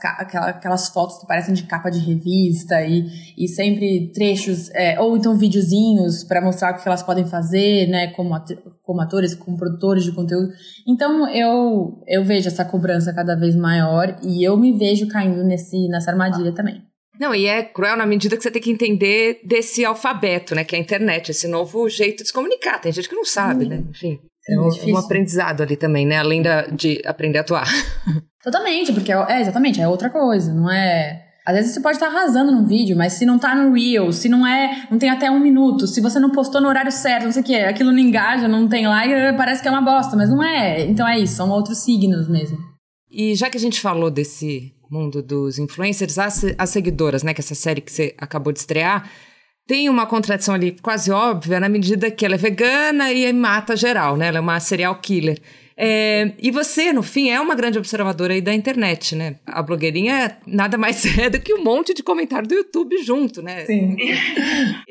aquelas 0.48 0.88
fotos 0.88 1.18
que 1.18 1.26
parecem 1.26 1.54
de 1.54 1.62
capa 1.64 1.90
de 1.90 2.00
revista 2.00 2.82
e, 2.82 3.06
e 3.38 3.46
sempre 3.46 4.10
trechos, 4.12 4.70
é, 4.70 4.98
ou 4.98 5.16
então 5.16 5.36
videozinhos 5.36 6.24
para 6.24 6.40
mostrar 6.40 6.72
o 6.72 6.82
que 6.82 6.88
elas 6.88 7.02
podem 7.02 7.26
fazer, 7.26 7.86
né, 7.88 8.08
como, 8.08 8.34
como 8.82 9.00
atores, 9.00 9.34
como 9.34 9.56
produtores 9.56 10.04
de 10.04 10.12
conteúdo. 10.12 10.48
Então, 10.86 11.28
eu, 11.28 12.02
eu 12.08 12.24
vejo 12.24 12.48
essa 12.48 12.64
cobrança 12.64 13.12
cada 13.12 13.36
vez 13.36 13.54
maior 13.54 14.18
e 14.22 14.42
eu 14.42 14.56
me 14.56 14.76
vejo 14.76 15.06
caindo 15.06 15.44
nesse, 15.44 15.88
nessa 15.88 16.10
armadilha 16.10 16.52
também. 16.52 16.89
Não, 17.20 17.34
e 17.34 17.44
é 17.44 17.62
cruel 17.62 17.98
na 17.98 18.06
medida 18.06 18.34
que 18.34 18.42
você 18.42 18.50
tem 18.50 18.62
que 18.62 18.72
entender 18.72 19.40
desse 19.44 19.84
alfabeto, 19.84 20.54
né? 20.54 20.64
Que 20.64 20.74
é 20.74 20.78
a 20.78 20.80
internet, 20.80 21.30
esse 21.30 21.46
novo 21.46 21.86
jeito 21.86 22.22
de 22.22 22.28
se 22.28 22.32
comunicar. 22.32 22.80
Tem 22.80 22.90
gente 22.90 23.10
que 23.10 23.14
não 23.14 23.26
sabe, 23.26 23.66
né? 23.66 23.84
Enfim. 23.90 24.18
É 24.48 24.58
um, 24.58 24.68
é 24.68 24.92
um, 24.94 24.96
aprendizado 24.96 25.62
ali 25.62 25.76
também, 25.76 26.06
né? 26.06 26.16
Além 26.16 26.40
da, 26.40 26.62
de 26.62 27.02
aprender 27.04 27.36
a 27.36 27.40
atuar. 27.42 27.68
Totalmente, 28.42 28.90
porque 28.94 29.12
é, 29.12 29.26
é, 29.28 29.40
exatamente, 29.42 29.82
é 29.82 29.86
outra 29.86 30.08
coisa, 30.08 30.54
não 30.54 30.70
é. 30.70 31.26
Às 31.46 31.56
vezes 31.56 31.74
você 31.74 31.80
pode 31.80 31.96
estar 31.96 32.06
arrasando 32.06 32.50
num 32.50 32.64
vídeo, 32.64 32.96
mas 32.96 33.12
se 33.12 33.26
não 33.26 33.38
tá 33.38 33.54
no 33.54 33.74
Reel, 33.74 34.10
se 34.12 34.30
não 34.30 34.46
é. 34.46 34.86
não 34.90 34.98
tem 34.98 35.10
até 35.10 35.30
um 35.30 35.40
minuto, 35.40 35.86
se 35.86 36.00
você 36.00 36.18
não 36.18 36.30
postou 36.30 36.58
no 36.58 36.68
horário 36.68 36.90
certo, 36.90 37.24
não 37.24 37.32
sei 37.32 37.42
o 37.42 37.44
que, 37.44 37.54
aquilo 37.54 37.92
não 37.92 37.98
engaja, 37.98 38.48
não 38.48 38.66
tem 38.66 38.88
like, 38.88 39.36
parece 39.36 39.60
que 39.60 39.68
é 39.68 39.70
uma 39.70 39.82
bosta, 39.82 40.16
mas 40.16 40.30
não 40.30 40.42
é. 40.42 40.86
Então 40.86 41.06
é 41.06 41.18
isso, 41.18 41.34
são 41.34 41.50
outros 41.50 41.84
signos 41.84 42.26
mesmo. 42.30 42.56
E 43.10 43.34
já 43.34 43.50
que 43.50 43.58
a 43.58 43.60
gente 43.60 43.78
falou 43.78 44.10
desse 44.10 44.72
mundo 44.90 45.22
dos 45.22 45.58
influencers, 45.58 46.18
as, 46.18 46.44
as 46.58 46.70
seguidoras, 46.70 47.22
né, 47.22 47.32
que 47.32 47.40
essa 47.40 47.54
série 47.54 47.80
que 47.80 47.92
você 47.92 48.14
acabou 48.18 48.52
de 48.52 48.58
estrear, 48.58 49.10
tem 49.66 49.88
uma 49.88 50.04
contradição 50.04 50.54
ali 50.54 50.72
quase 50.82 51.12
óbvia 51.12 51.60
na 51.60 51.68
medida 51.68 52.10
que 52.10 52.26
ela 52.26 52.34
é 52.34 52.38
vegana 52.38 53.12
e 53.12 53.32
mata 53.32 53.76
geral, 53.76 54.16
né? 54.16 54.26
Ela 54.26 54.38
é 54.38 54.40
uma 54.40 54.58
serial 54.58 54.98
killer. 55.00 55.40
É, 55.76 56.32
e 56.38 56.50
você, 56.50 56.92
no 56.92 57.02
fim, 57.02 57.30
é 57.30 57.40
uma 57.40 57.54
grande 57.54 57.78
observadora 57.78 58.34
aí 58.34 58.40
da 58.40 58.52
internet, 58.52 59.14
né? 59.14 59.38
A 59.46 59.62
blogueirinha 59.62 60.38
nada 60.46 60.76
mais 60.76 61.06
é 61.16 61.30
do 61.30 61.40
que 61.40 61.54
um 61.54 61.62
monte 61.62 61.94
de 61.94 62.02
comentário 62.02 62.48
do 62.48 62.54
YouTube 62.54 63.02
junto, 63.02 63.40
né? 63.40 63.64
Sim. 63.64 63.96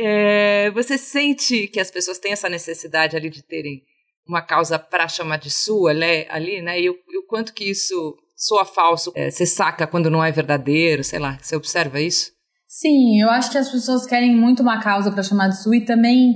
É, 0.02 0.72
você 0.72 0.98
sente 0.98 1.68
que 1.68 1.80
as 1.80 1.92
pessoas 1.92 2.18
têm 2.18 2.32
essa 2.32 2.48
necessidade 2.48 3.18
ali 3.18 3.30
de 3.30 3.44
terem 3.44 3.84
uma 4.26 4.42
causa 4.42 4.80
para 4.80 5.10
chamar 5.10 5.38
de 5.38 5.52
sua 5.52 5.94
né, 5.94 6.26
ali, 6.30 6.62
né? 6.62 6.80
E 6.80 6.90
o, 6.90 6.96
e 7.10 7.18
o 7.18 7.24
quanto 7.28 7.54
que 7.54 7.70
isso 7.70 8.18
soa 8.40 8.64
falso, 8.64 9.12
é, 9.16 9.30
você 9.30 9.46
saca 9.46 9.86
quando 9.86 10.10
não 10.10 10.24
é 10.24 10.32
verdadeiro, 10.32 11.04
sei 11.04 11.20
lá, 11.20 11.38
você 11.42 11.56
observa 11.56 12.00
isso? 12.00 12.32
Sim, 12.68 13.22
eu 13.22 13.30
acho 13.30 13.52
que 13.52 13.58
as 13.58 13.70
pessoas 13.70 14.06
querem 14.06 14.36
muito 14.36 14.62
uma 14.62 14.80
causa 14.80 15.12
para 15.12 15.24
chamar 15.24 15.50
de 15.50 15.62
sua 15.62 15.76
e 15.76 15.86
também 15.86 16.36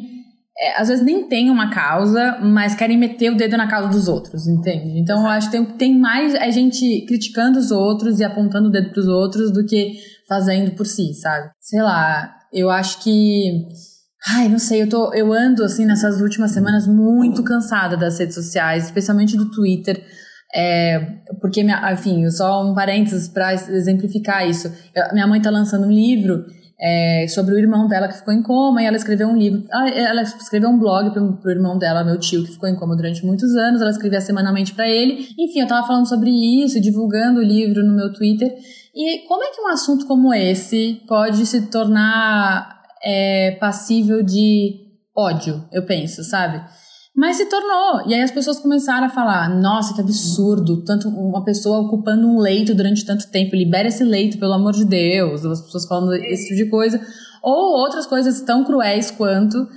é, 0.60 0.82
às 0.82 0.90
vezes 0.90 1.04
nem 1.04 1.28
tem 1.28 1.50
uma 1.50 1.72
causa, 1.72 2.40
mas 2.42 2.76
querem 2.76 2.98
meter 2.98 3.32
o 3.32 3.38
dedo 3.38 3.56
na 3.56 3.68
causa 3.68 3.88
dos 3.88 4.08
outros, 4.08 4.48
entende? 4.48 5.00
Então 5.00 5.22
eu 5.22 5.28
acho 5.28 5.50
que 5.50 5.58
tem, 5.58 5.66
tem 5.78 6.00
mais 6.00 6.36
a 6.36 6.50
gente 6.50 7.06
criticando 7.08 7.58
os 7.58 7.72
outros 7.72 8.20
e 8.20 8.24
apontando 8.24 8.68
o 8.68 8.72
dedo 8.72 8.92
pros 8.92 9.08
outros 9.08 9.52
do 9.52 9.66
que 9.66 9.94
fazendo 10.28 10.72
por 10.76 10.86
si, 10.86 11.14
sabe? 11.14 11.50
Sei 11.60 11.82
lá, 11.82 12.36
eu 12.52 12.70
acho 12.70 13.02
que. 13.02 13.68
Ai, 14.36 14.48
não 14.48 14.60
sei, 14.60 14.82
eu, 14.84 14.90
tô, 14.90 15.14
eu 15.14 15.34
ando 15.34 15.64
assim 15.64 15.86
nessas 15.86 16.22
últimas 16.22 16.52
semanas 16.52 16.88
muito 16.88 17.44
cansada 17.44 17.98
das 17.98 18.18
redes 18.18 18.36
sociais, 18.36 18.86
especialmente 18.86 19.36
do 19.36 19.52
Twitter 19.52 20.02
é, 20.54 21.00
porque, 21.42 21.64
minha, 21.64 21.92
enfim, 21.92 22.30
só 22.30 22.64
um 22.64 22.74
parênteses 22.74 23.28
para 23.28 23.54
exemplificar 23.54 24.48
isso. 24.48 24.72
Eu, 24.94 25.14
minha 25.14 25.26
mãe 25.26 25.40
está 25.40 25.50
lançando 25.50 25.88
um 25.88 25.92
livro 25.92 26.46
é, 26.80 27.26
sobre 27.28 27.56
o 27.56 27.58
irmão 27.58 27.88
dela 27.88 28.08
que 28.08 28.18
ficou 28.18 28.34
em 28.34 28.44
coma 28.44 28.84
e 28.84 28.86
ela 28.86 28.98
escreveu 28.98 29.28
um 29.28 29.38
livro. 29.38 29.64
Ela, 29.72 29.90
ela 29.90 30.22
escreveu 30.22 30.70
um 30.70 30.78
blog 30.78 31.12
pro, 31.12 31.38
pro 31.38 31.52
irmão 31.52 31.78
dela, 31.78 32.04
meu 32.04 32.20
tio, 32.20 32.44
que 32.44 32.52
ficou 32.52 32.70
em 32.70 32.76
coma 32.76 32.96
durante 32.96 33.26
muitos 33.26 33.56
anos. 33.56 33.82
Ela 33.82 33.92
escrevia 33.92 34.22
semanalmente 34.22 34.74
para 34.74 34.88
ele. 34.88 35.28
Enfim, 35.40 35.62
eu 35.62 35.68
tava 35.68 35.88
falando 35.88 36.08
sobre 36.08 36.30
isso, 36.30 36.80
divulgando 36.80 37.40
o 37.40 37.44
livro 37.44 37.84
no 37.84 37.96
meu 37.96 38.14
Twitter. 38.14 38.54
E 38.94 39.26
como 39.28 39.44
é 39.44 39.48
que 39.50 39.62
um 39.62 39.68
assunto 39.70 40.06
como 40.06 40.34
esse 40.34 41.02
pode 41.08 41.46
se 41.48 41.64
tornar 41.72 42.84
é, 43.04 43.58
passível 43.60 44.22
de 44.22 44.84
ódio, 45.16 45.64
eu 45.72 45.84
penso, 45.84 46.24
sabe? 46.24 46.62
Mas 47.16 47.38
se 47.38 47.46
tornou. 47.46 48.08
E 48.08 48.14
aí 48.14 48.22
as 48.22 48.32
pessoas 48.32 48.60
começaram 48.60 49.06
a 49.06 49.10
falar: 49.10 49.50
nossa, 49.50 49.94
que 49.94 50.02
absurdo, 50.02 50.84
tanto 50.84 51.08
uma 51.10 51.44
pessoa 51.44 51.82
ocupando 51.82 52.28
um 52.28 52.40
leito 52.40 52.74
durante 52.74 53.06
tanto 53.06 53.30
tempo, 53.30 53.56
libera 53.56 53.88
esse 53.88 54.04
leito, 54.04 54.40
pelo 54.40 54.54
amor 54.54 54.74
de 54.74 54.86
Deus. 54.86 55.46
As 55.46 55.62
pessoas 55.62 55.86
falando 55.86 56.14
esse 56.16 56.48
tipo 56.48 56.56
de 56.56 56.70
coisa. 56.70 57.00
Ou 57.42 57.78
outras 57.80 58.08
coisas 58.08 58.42
tão 58.42 58.64
cruéis 58.64 59.12
quanto. 59.12 59.68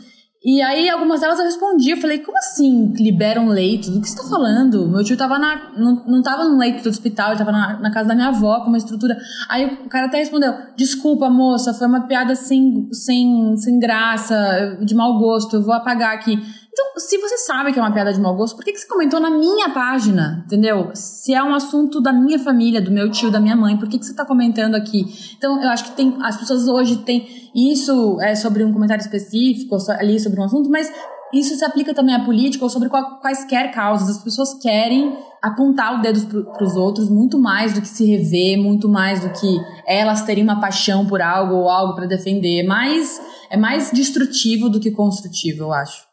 E 0.48 0.62
aí, 0.62 0.88
algumas 0.88 1.20
delas 1.20 1.40
eu 1.40 1.44
respondi. 1.44 1.90
Eu 1.90 1.96
falei, 1.96 2.20
como 2.20 2.38
assim 2.38 2.92
liberam 2.94 3.48
leito? 3.48 3.90
Do 3.90 4.00
que 4.00 4.08
você 4.08 4.16
tá 4.16 4.28
falando? 4.28 4.88
Meu 4.88 5.02
tio 5.02 5.16
tava 5.16 5.40
na, 5.40 5.72
não, 5.76 6.04
não 6.06 6.22
tava 6.22 6.44
no 6.44 6.56
leito 6.56 6.84
do 6.84 6.88
hospital, 6.88 7.30
ele 7.30 7.38
tava 7.38 7.50
na, 7.50 7.80
na 7.80 7.90
casa 7.90 8.10
da 8.10 8.14
minha 8.14 8.28
avó, 8.28 8.60
com 8.60 8.68
uma 8.68 8.78
estrutura. 8.78 9.18
Aí 9.48 9.66
o 9.66 9.88
cara 9.88 10.06
até 10.06 10.18
respondeu: 10.18 10.54
Desculpa, 10.76 11.28
moça, 11.28 11.74
foi 11.74 11.88
uma 11.88 12.06
piada 12.06 12.36
sem, 12.36 12.88
sem, 12.92 13.56
sem 13.56 13.80
graça, 13.80 14.78
de 14.80 14.94
mau 14.94 15.18
gosto, 15.18 15.56
eu 15.56 15.62
vou 15.64 15.74
apagar 15.74 16.14
aqui. 16.14 16.40
Então, 16.78 16.92
se 16.98 17.16
você 17.16 17.38
sabe 17.38 17.72
que 17.72 17.78
é 17.78 17.82
uma 17.82 17.90
piada 17.90 18.12
de 18.12 18.20
mau 18.20 18.36
gosto, 18.36 18.54
por 18.54 18.62
que, 18.62 18.70
que 18.70 18.78
você 18.78 18.86
comentou 18.86 19.18
na 19.18 19.30
minha 19.30 19.70
página? 19.70 20.42
Entendeu? 20.44 20.90
Se 20.92 21.32
é 21.32 21.42
um 21.42 21.54
assunto 21.54 22.02
da 22.02 22.12
minha 22.12 22.38
família, 22.38 22.82
do 22.82 22.90
meu 22.90 23.10
tio, 23.10 23.30
da 23.30 23.40
minha 23.40 23.56
mãe, 23.56 23.78
por 23.78 23.88
que, 23.88 23.98
que 23.98 24.04
você 24.04 24.10
está 24.10 24.26
comentando 24.26 24.74
aqui? 24.74 25.06
Então, 25.38 25.62
eu 25.62 25.70
acho 25.70 25.84
que 25.84 25.92
tem. 25.92 26.14
As 26.20 26.36
pessoas 26.36 26.68
hoje 26.68 26.96
têm. 26.96 27.50
Isso 27.54 28.20
é 28.20 28.34
sobre 28.34 28.62
um 28.62 28.74
comentário 28.74 29.00
específico, 29.00 29.74
ali 29.92 30.20
sobre 30.20 30.38
um 30.38 30.44
assunto, 30.44 30.68
mas 30.68 30.92
isso 31.32 31.56
se 31.56 31.64
aplica 31.64 31.94
também 31.94 32.14
à 32.14 32.22
política 32.22 32.62
ou 32.62 32.68
sobre 32.68 32.90
quaisquer 33.22 33.72
causas. 33.72 34.10
As 34.10 34.22
pessoas 34.22 34.52
querem 34.60 35.16
apontar 35.40 35.98
o 35.98 36.02
dedo 36.02 36.44
para 36.52 36.62
os 36.62 36.76
outros 36.76 37.08
muito 37.08 37.38
mais 37.38 37.72
do 37.72 37.80
que 37.80 37.88
se 37.88 38.04
rever, 38.04 38.58
muito 38.58 38.86
mais 38.86 39.20
do 39.20 39.30
que 39.30 39.58
elas 39.86 40.20
terem 40.24 40.44
uma 40.44 40.60
paixão 40.60 41.06
por 41.06 41.22
algo 41.22 41.54
ou 41.54 41.70
algo 41.70 41.94
para 41.94 42.04
defender. 42.04 42.66
Mas 42.66 43.18
é 43.48 43.56
mais 43.56 43.90
destrutivo 43.90 44.68
do 44.68 44.78
que 44.78 44.90
construtivo, 44.90 45.62
eu 45.62 45.72
acho. 45.72 46.05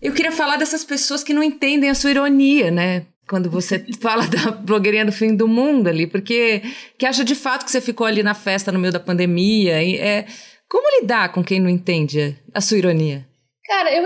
Eu 0.00 0.12
queria 0.12 0.32
falar 0.32 0.56
dessas 0.56 0.84
pessoas 0.84 1.24
que 1.24 1.34
não 1.34 1.42
entendem 1.42 1.90
a 1.90 1.94
sua 1.94 2.10
ironia, 2.10 2.70
né? 2.70 3.06
Quando 3.28 3.50
você 3.50 3.84
fala 4.00 4.26
da 4.26 4.52
blogueirinha 4.52 5.04
do 5.04 5.12
fim 5.12 5.34
do 5.34 5.48
mundo 5.48 5.88
ali, 5.88 6.06
porque 6.06 6.62
que 6.96 7.04
acha 7.04 7.24
de 7.24 7.34
fato 7.34 7.64
que 7.64 7.70
você 7.70 7.80
ficou 7.80 8.06
ali 8.06 8.22
na 8.22 8.34
festa 8.34 8.72
no 8.72 8.78
meio 8.78 8.92
da 8.92 9.00
pandemia. 9.00 9.82
E 9.82 9.96
é, 9.96 10.26
como 10.68 11.00
lidar 11.00 11.32
com 11.32 11.42
quem 11.42 11.60
não 11.60 11.68
entende 11.68 12.36
a 12.54 12.60
sua 12.60 12.78
ironia? 12.78 13.26
Cara, 13.66 13.92
eu 13.94 14.02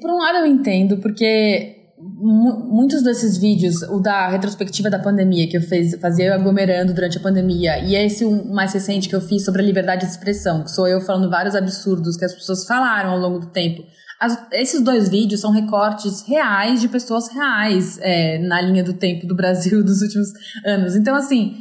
por 0.00 0.10
um 0.10 0.18
lado 0.18 0.38
eu 0.38 0.46
entendo, 0.46 0.98
porque 0.98 1.76
muitos 2.00 3.02
desses 3.02 3.36
vídeos, 3.36 3.82
o 3.82 3.98
da 3.98 4.28
retrospectiva 4.28 4.88
da 4.88 4.98
pandemia, 4.98 5.48
que 5.48 5.56
eu 5.56 5.60
fez, 5.60 5.94
fazia 6.00 6.34
aglomerando 6.34 6.94
durante 6.94 7.18
a 7.18 7.20
pandemia, 7.20 7.78
e 7.78 7.94
esse 7.94 8.24
um 8.24 8.52
mais 8.52 8.72
recente 8.72 9.08
que 9.08 9.14
eu 9.14 9.20
fiz 9.20 9.44
sobre 9.44 9.60
a 9.60 9.64
liberdade 9.64 10.06
de 10.06 10.12
expressão, 10.12 10.62
que 10.62 10.70
sou 10.70 10.88
eu 10.88 11.00
falando 11.00 11.28
vários 11.28 11.54
absurdos 11.54 12.16
que 12.16 12.24
as 12.24 12.34
pessoas 12.34 12.64
falaram 12.66 13.10
ao 13.10 13.18
longo 13.18 13.40
do 13.40 13.50
tempo. 13.50 13.82
As, 14.20 14.46
esses 14.52 14.82
dois 14.82 15.08
vídeos 15.08 15.40
são 15.40 15.50
recortes 15.50 16.22
reais 16.28 16.80
de 16.80 16.88
pessoas 16.88 17.28
reais 17.28 17.98
é, 18.02 18.38
na 18.38 18.60
linha 18.60 18.84
do 18.84 18.92
tempo 18.92 19.26
do 19.26 19.34
Brasil 19.34 19.82
dos 19.84 20.02
últimos 20.02 20.28
anos. 20.66 20.94
Então, 20.94 21.14
assim, 21.14 21.56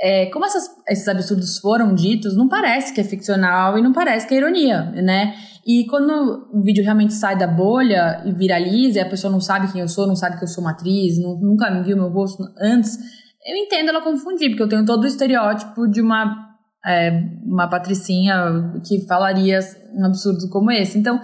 é, 0.00 0.26
como 0.26 0.44
essas, 0.44 0.70
esses 0.88 1.08
absurdos 1.08 1.58
foram 1.58 1.94
ditos, 1.94 2.36
não 2.36 2.48
parece 2.48 2.92
que 2.92 3.00
é 3.00 3.04
ficcional 3.04 3.76
e 3.78 3.82
não 3.82 3.92
parece 3.92 4.26
que 4.26 4.34
é 4.34 4.38
ironia, 4.38 4.82
né? 4.92 5.34
E 5.66 5.86
quando 5.86 6.46
o 6.52 6.62
vídeo 6.62 6.84
realmente 6.84 7.14
sai 7.14 7.36
da 7.36 7.46
bolha 7.46 8.22
e 8.24 8.32
viraliza, 8.32 8.98
e 8.98 9.02
a 9.02 9.08
pessoa 9.08 9.32
não 9.32 9.40
sabe 9.40 9.72
quem 9.72 9.80
eu 9.80 9.88
sou, 9.88 10.06
não 10.06 10.14
sabe 10.14 10.36
que 10.36 10.44
eu 10.44 10.48
sou 10.48 10.62
uma 10.62 10.72
atriz, 10.72 11.18
não, 11.18 11.38
nunca 11.40 11.70
viu 11.82 11.96
meu 11.96 12.10
rosto 12.10 12.44
antes, 12.60 12.98
eu 13.46 13.56
entendo 13.56 13.88
ela 13.88 14.00
confundir, 14.00 14.50
porque 14.50 14.62
eu 14.62 14.68
tenho 14.68 14.84
todo 14.84 15.04
o 15.04 15.06
estereótipo 15.06 15.86
de 15.88 16.00
uma, 16.00 16.54
é, 16.84 17.10
uma 17.44 17.68
patricinha 17.68 18.72
que 18.86 19.06
falaria 19.06 19.60
um 19.94 20.04
absurdo 20.04 20.48
como 20.50 20.70
esse. 20.70 20.98
Então, 20.98 21.20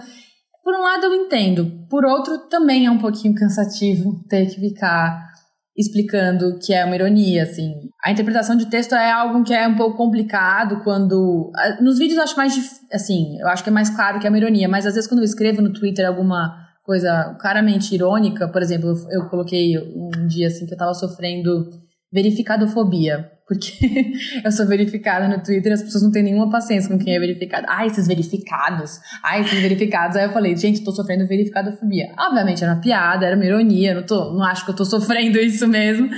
por 0.63 0.73
um 0.73 0.81
lado 0.81 1.05
eu 1.05 1.13
entendo, 1.15 1.85
por 1.89 2.05
outro 2.05 2.37
também 2.49 2.85
é 2.85 2.91
um 2.91 2.97
pouquinho 2.97 3.35
cansativo 3.35 4.23
ter 4.27 4.45
que 4.47 4.59
ficar 4.59 5.31
explicando 5.75 6.59
que 6.59 6.73
é 6.73 6.85
uma 6.85 6.95
ironia, 6.95 7.43
assim. 7.43 7.73
A 8.03 8.11
interpretação 8.11 8.55
de 8.55 8.67
texto 8.67 8.93
é 8.93 9.11
algo 9.11 9.43
que 9.43 9.53
é 9.53 9.67
um 9.67 9.75
pouco 9.75 9.97
complicado 9.97 10.81
quando... 10.83 11.51
Nos 11.79 11.97
vídeos 11.97 12.17
eu 12.17 12.23
acho 12.23 12.35
mais, 12.35 12.81
assim, 12.91 13.39
eu 13.39 13.47
acho 13.47 13.63
que 13.63 13.69
é 13.69 13.73
mais 13.73 13.89
claro 13.89 14.19
que 14.19 14.27
é 14.27 14.29
uma 14.29 14.37
ironia, 14.37 14.67
mas 14.67 14.85
às 14.85 14.95
vezes 14.95 15.09
quando 15.09 15.21
eu 15.21 15.25
escrevo 15.25 15.61
no 15.61 15.73
Twitter 15.73 16.05
alguma 16.05 16.55
coisa 16.83 17.35
claramente 17.39 17.95
irônica, 17.95 18.47
por 18.49 18.61
exemplo, 18.61 18.93
eu 19.09 19.29
coloquei 19.29 19.77
um 19.77 20.27
dia, 20.27 20.47
assim, 20.47 20.65
que 20.65 20.73
eu 20.73 20.77
tava 20.77 20.93
sofrendo 20.93 21.69
verificadofobia 22.11 23.31
porque 23.51 24.13
eu 24.45 24.49
sou 24.49 24.65
verificada 24.65 25.27
no 25.27 25.43
Twitter 25.43 25.71
e 25.71 25.73
as 25.73 25.83
pessoas 25.83 26.03
não 26.03 26.09
têm 26.11 26.23
nenhuma 26.23 26.49
paciência 26.49 26.89
com 26.89 26.97
quem 26.97 27.13
é 27.13 27.19
verificado. 27.19 27.67
Ai, 27.67 27.87
esses 27.87 28.07
verificados. 28.07 29.01
Ai, 29.21 29.41
esses 29.41 29.59
verificados. 29.59 30.15
Aí 30.15 30.23
eu 30.23 30.31
falei, 30.31 30.55
gente, 30.55 30.81
tô 30.85 30.93
sofrendo 30.93 31.27
verificadofobia. 31.27 32.13
Obviamente 32.17 32.63
era 32.63 32.73
uma 32.73 32.81
piada, 32.81 33.25
era 33.25 33.35
uma 33.35 33.45
ironia, 33.45 33.93
não, 33.93 34.03
tô, 34.03 34.31
não 34.31 34.43
acho 34.45 34.63
que 34.63 34.71
eu 34.71 34.75
tô 34.75 34.85
sofrendo 34.85 35.37
isso 35.43 35.67
mesmo. 35.67 36.09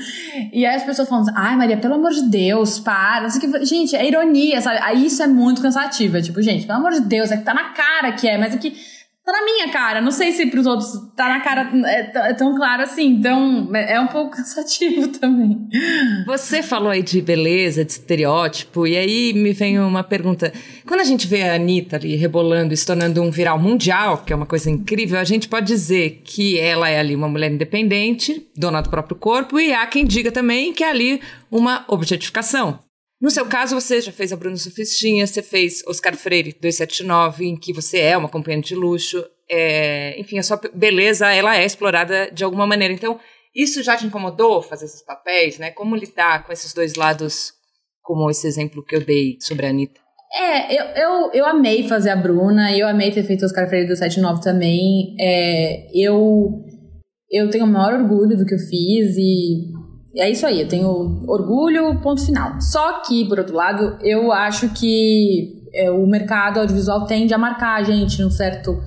E 0.53 0.63
aí 0.63 0.75
as 0.75 0.83
pessoas 0.83 1.09
falam 1.09 1.23
assim, 1.23 1.33
ai, 1.35 1.55
Maria, 1.55 1.77
pelo 1.77 1.95
amor 1.95 2.11
de 2.11 2.29
Deus, 2.29 2.79
para. 2.79 3.27
Gente, 3.63 3.95
é 3.95 4.07
ironia, 4.07 4.61
sabe? 4.61 4.77
Aí 4.83 5.07
isso 5.07 5.23
é 5.23 5.27
muito 5.27 5.59
cansativo. 5.59 6.17
É 6.17 6.21
tipo, 6.21 6.39
gente, 6.39 6.67
pelo 6.67 6.77
amor 6.77 6.91
de 6.91 7.01
Deus, 7.01 7.31
é 7.31 7.37
que 7.37 7.43
tá 7.43 7.53
na 7.55 7.69
cara 7.73 8.11
que 8.11 8.27
é, 8.27 8.37
mas 8.37 8.53
é 8.53 8.57
que 8.59 8.75
tá 9.25 9.31
na 9.31 9.45
minha 9.45 9.69
cara. 9.69 10.01
Não 10.01 10.11
sei 10.11 10.31
se 10.31 10.45
pros 10.47 10.65
outros 10.65 10.91
tá 11.15 11.29
na 11.29 11.39
cara 11.39 11.71
é, 11.85 12.29
é, 12.29 12.33
tão 12.33 12.55
claro 12.55 12.83
assim. 12.83 13.07
Então 13.07 13.69
é 13.73 13.99
um 13.99 14.07
pouco 14.07 14.31
cansativo 14.35 15.07
também. 15.07 15.67
Você 16.25 16.61
falou 16.61 16.89
aí 16.89 17.01
de 17.01 17.21
beleza, 17.21 17.85
de 17.85 17.91
estereótipo, 17.91 18.85
e 18.85 18.97
aí 18.97 19.33
me 19.33 19.53
vem 19.53 19.79
uma 19.79 20.03
pergunta. 20.03 20.51
Quando 20.85 21.01
a 21.01 21.05
gente 21.05 21.27
vê 21.27 21.43
a 21.43 21.55
Anitta 21.55 21.95
ali 21.95 22.15
rebolando, 22.15 22.75
se 22.75 22.85
tornando 22.85 23.21
um 23.21 23.31
viral 23.31 23.57
mundial, 23.57 24.17
que 24.17 24.33
é 24.33 24.35
uma 24.35 24.45
coisa 24.45 24.69
incrível, 24.69 25.19
a 25.19 25.23
gente 25.23 25.47
pode 25.47 25.67
dizer 25.67 26.21
que 26.23 26.59
ela 26.59 26.89
é 26.89 26.99
ali 26.99 27.15
uma 27.15 27.29
mulher 27.29 27.51
independente, 27.51 28.47
dona 28.55 28.81
do 28.81 28.89
próprio 28.89 29.15
corpo, 29.15 29.59
e 29.59 29.73
há 29.73 29.85
quem 29.87 30.05
diga 30.05 30.31
também 30.31 30.73
que 30.73 30.83
é 30.83 30.89
ali 30.89 31.21
uma 31.49 31.85
objetificação. 31.87 32.79
No 33.23 33.31
seu 33.31 33.45
caso, 33.45 33.73
você 33.73 34.01
já 34.01 34.11
fez 34.11 34.33
a 34.33 34.35
Bruna 34.35 34.57
Sufistinha, 34.57 35.25
você 35.25 35.41
fez 35.41 35.81
Oscar 35.87 36.13
Freire 36.13 36.51
279, 36.59 37.45
em 37.45 37.55
que 37.55 37.71
você 37.71 37.99
é 37.99 38.17
uma 38.17 38.27
companhia 38.27 38.61
de 38.61 38.75
luxo. 38.75 39.23
É, 39.49 40.19
enfim, 40.19 40.39
a 40.39 40.43
sua 40.43 40.59
beleza 40.73 41.31
ela 41.31 41.55
é 41.55 41.63
explorada 41.63 42.29
de 42.29 42.43
alguma 42.43 42.67
maneira. 42.67 42.93
Então, 42.93 43.17
isso 43.55 43.81
já 43.81 43.95
te 43.95 44.05
incomodou 44.05 44.61
fazer 44.61 44.83
esses 44.83 45.01
papéis, 45.01 45.57
né? 45.57 45.71
Como 45.71 45.95
lidar 45.95 46.45
com 46.45 46.51
esses 46.51 46.73
dois 46.73 46.95
lados, 46.95 47.53
como 48.01 48.29
esse 48.29 48.45
exemplo 48.45 48.83
que 48.83 48.93
eu 48.93 49.05
dei 49.05 49.37
sobre 49.39 49.67
a 49.67 49.69
Anitta? 49.69 50.01
É, 50.35 50.73
eu, 50.77 50.85
eu, 50.87 51.31
eu 51.31 51.45
amei 51.45 51.87
fazer 51.87 52.09
a 52.09 52.17
Bruna, 52.17 52.77
eu 52.77 52.85
amei 52.89 53.09
ter 53.09 53.23
feito 53.23 53.45
Oscar 53.45 53.69
Freire 53.69 53.87
do 53.87 53.95
79 53.95 54.41
também. 54.41 55.15
É, 55.17 55.87
eu, 55.95 56.61
eu 57.31 57.49
tenho 57.49 57.63
o 57.63 57.69
maior 57.69 58.01
orgulho 58.01 58.35
do 58.35 58.45
que 58.45 58.53
eu 58.53 58.59
fiz 58.59 59.15
e 59.17 59.71
é 60.15 60.29
isso 60.29 60.45
aí, 60.45 60.61
eu 60.61 60.67
tenho 60.67 61.23
orgulho, 61.27 61.99
ponto 62.01 62.23
final. 62.23 62.61
Só 62.61 63.01
que, 63.01 63.25
por 63.25 63.39
outro 63.39 63.55
lado, 63.55 63.97
eu 64.01 64.31
acho 64.31 64.69
que 64.69 65.63
é, 65.73 65.89
o 65.89 66.05
mercado 66.05 66.59
audiovisual 66.59 67.05
tende 67.05 67.33
a 67.33 67.37
marcar 67.37 67.79
a 67.79 67.83
gente 67.83 68.21
num 68.21 68.29
certo 68.29 68.79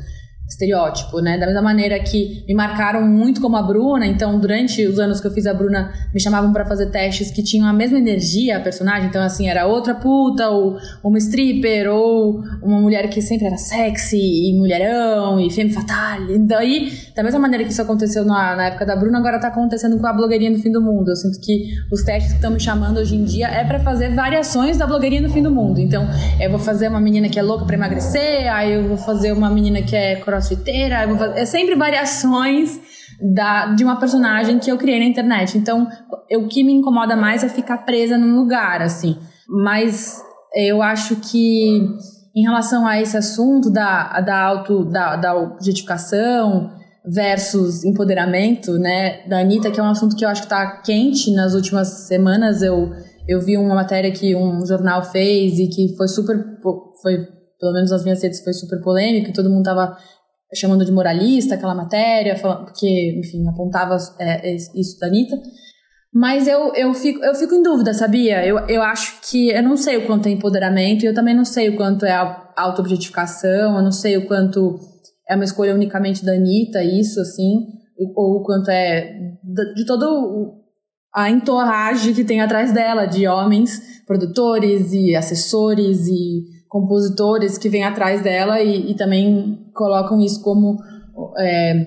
estereótipo, 0.49 1.21
né? 1.21 1.38
Da 1.38 1.47
mesma 1.47 1.62
maneira 1.62 1.99
que 1.99 2.45
me 2.47 2.55
marcaram 2.55 3.07
muito 3.07 3.41
como 3.41 3.57
a 3.57 3.62
Bruna, 3.62 4.07
então 4.07 4.38
durante 4.38 4.87
os 4.87 4.99
anos 4.99 5.21
que 5.21 5.26
eu 5.26 5.31
fiz 5.31 5.47
a 5.47 5.53
Bruna, 5.53 5.93
me 6.15 6.21
chamavam 6.21 6.53
para 6.53 6.65
fazer 6.65 6.87
testes 6.87 7.31
que 7.31 7.43
tinham 7.43 7.67
a 7.67 7.73
mesma 7.73 7.99
energia 7.99 8.57
a 8.57 8.61
personagem, 8.61 9.09
então 9.09 9.23
assim, 9.23 9.49
era 9.49 9.67
outra 9.67 9.95
puta, 9.95 10.49
ou 10.49 10.79
uma 11.03 11.19
stripper, 11.19 11.91
ou 11.93 12.43
uma 12.62 12.81
mulher 12.81 13.09
que 13.09 13.21
sempre 13.21 13.47
era 13.47 13.57
sexy, 13.57 14.17
e 14.17 14.57
mulherão, 14.57 15.41
e 15.41 15.50
femme 15.50 15.73
fatale. 15.73 16.37
E 16.37 16.38
daí, 16.38 16.93
da 17.15 17.23
mesma 17.23 17.41
maneira 17.41 17.65
que 17.65 17.73
isso 17.73 17.83
aconteceu 17.83 18.25
na, 18.25 18.55
na 18.55 18.67
época 18.67 18.87
da 18.87 18.95
Bruna, 18.95 19.19
agora 19.19 19.41
tá 19.41 19.49
acontecendo 19.49 19.99
com 19.99 20.07
a 20.07 20.12
blogueirinha 20.12 20.53
do 20.53 20.59
fim 20.59 20.71
do 20.71 20.81
mundo. 20.81 21.11
Eu 21.11 21.17
sinto 21.17 21.41
que 21.41 21.75
os 21.91 22.03
testes 22.03 22.33
que 22.33 22.38
estão 22.38 22.50
me 22.50 22.61
chamando 22.61 22.99
hoje 22.99 23.17
em 23.17 23.25
dia 23.25 23.49
é 23.49 23.65
para 23.65 23.81
fazer 23.81 24.15
variações 24.15 24.76
da 24.76 24.87
blogueirinha 24.87 25.23
do 25.23 25.31
fim 25.31 25.43
do 25.43 25.50
mundo. 25.50 25.81
Então, 25.81 26.07
eu 26.41 26.50
vou 26.50 26.59
fazer 26.59 26.88
uma 26.88 27.00
menina 27.00 27.29
que 27.29 27.38
é 27.38 27.43
louca 27.43 27.65
para 27.65 27.75
emagrecer, 27.75 28.53
aí 28.53 28.73
eu 28.75 28.87
vou 28.87 28.97
fazer 28.97 29.33
uma 29.33 29.50
menina 29.50 29.83
que 29.83 29.97
é 29.97 30.17
crossfiteira, 30.37 31.07
é 31.35 31.45
sempre 31.45 31.75
variações 31.75 32.81
da, 33.21 33.75
de 33.75 33.83
uma 33.83 33.99
personagem 33.99 34.59
que 34.59 34.71
eu 34.71 34.76
criei 34.76 34.99
na 34.99 35.07
internet. 35.07 35.57
Então, 35.57 35.88
o 36.31 36.49
que 36.49 36.62
me 36.62 36.73
incomoda 36.73 37.16
mais 37.16 37.43
é 37.43 37.49
ficar 37.49 37.78
presa 37.78 38.19
num 38.19 38.37
lugar, 38.37 38.83
assim. 38.83 39.16
Mas 39.49 40.23
eu 40.55 40.83
acho 40.83 41.16
que 41.16 41.78
em 42.35 42.43
relação 42.43 42.87
a 42.87 43.00
esse 43.00 43.16
assunto 43.16 43.71
da, 43.71 44.21
da, 44.21 44.43
auto, 44.43 44.85
da, 44.85 45.16
da 45.16 45.35
objetificação 45.35 46.71
versus 47.07 47.85
empoderamento, 47.85 48.73
né, 48.73 49.26
da 49.26 49.38
Anitta, 49.38 49.71
que 49.71 49.81
é 49.81 49.83
um 49.83 49.88
assunto 49.88 50.16
que 50.16 50.25
eu 50.25 50.28
acho 50.28 50.43
que 50.43 50.47
está 50.47 50.83
quente 50.83 51.33
nas 51.33 51.55
últimas 51.55 52.07
semanas. 52.07 52.62
Eu, 52.62 52.90
eu 53.26 53.40
vi 53.40 53.57
uma 53.57 53.75
matéria 53.75 54.11
que 54.11 54.35
um 54.35 54.66
jornal 54.66 55.02
fez 55.05 55.59
e 55.59 55.69
que 55.69 55.97
foi 55.97 56.09
super, 56.09 56.37
foi, 57.00 57.26
pelo 57.59 57.73
menos 57.73 57.90
nas 57.90 58.02
minhas 58.02 58.23
redes, 58.23 58.43
foi 58.43 58.52
super 58.52 58.83
polêmico, 58.83 59.33
todo 59.33 59.49
mundo 59.49 59.64
tava 59.64 59.97
chamando 60.55 60.85
de 60.85 60.93
moralista 60.93 61.55
aquela 61.55 61.75
matéria, 61.75 62.37
falando, 62.37 62.65
porque, 62.67 63.19
enfim, 63.19 63.47
apontava 63.49 63.97
é, 64.21 64.55
isso 64.55 64.99
da 65.00 65.07
Anitta. 65.07 65.37
Mas 66.12 66.47
eu, 66.47 66.73
eu, 66.75 66.95
fico, 66.95 67.23
eu 67.23 67.35
fico 67.35 67.55
em 67.55 67.62
dúvida, 67.62 67.93
sabia? 67.93 68.47
Eu, 68.47 68.59
eu 68.69 68.83
acho 68.83 69.21
que. 69.29 69.50
Eu 69.50 69.62
não 69.62 69.76
sei 69.76 69.99
o 69.99 70.07
quanto 70.07 70.26
é 70.26 70.31
empoderamento 70.31 71.03
e 71.03 71.07
eu 71.07 71.15
também 71.15 71.35
não 71.35 71.45
sei 71.45 71.69
o 71.69 71.76
quanto 71.76 72.07
é 72.07 72.15
auto-objetificação, 72.57 73.76
eu 73.76 73.83
não 73.83 73.93
sei 73.93 74.17
o 74.17 74.26
quanto 74.26 74.79
é 75.29 75.35
uma 75.35 75.45
escolha 75.45 75.75
unicamente 75.75 76.25
da 76.25 76.33
Anitta, 76.33 76.83
isso, 76.83 77.21
assim, 77.21 77.67
ou 78.15 78.37
o 78.37 78.43
quanto 78.43 78.71
é 78.71 79.12
de 79.75 79.85
todo 79.85 80.62
a 81.15 81.31
entorragem 81.31 82.15
que 82.15 82.25
tem 82.25 82.41
atrás 82.41 82.73
dela, 82.73 83.07
de 83.07 83.26
homens, 83.26 84.03
produtores 84.07 84.93
e 84.93 85.17
assessores 85.17 86.07
e 86.07 86.45
compositores 86.69 87.57
que 87.57 87.69
vêm 87.69 87.85
atrás 87.85 88.23
dela 88.23 88.61
e, 88.61 88.91
e 88.91 88.95
também 88.95 89.65
colocam 89.76 90.21
isso 90.21 90.42
como 90.42 90.78
é, 91.38 91.87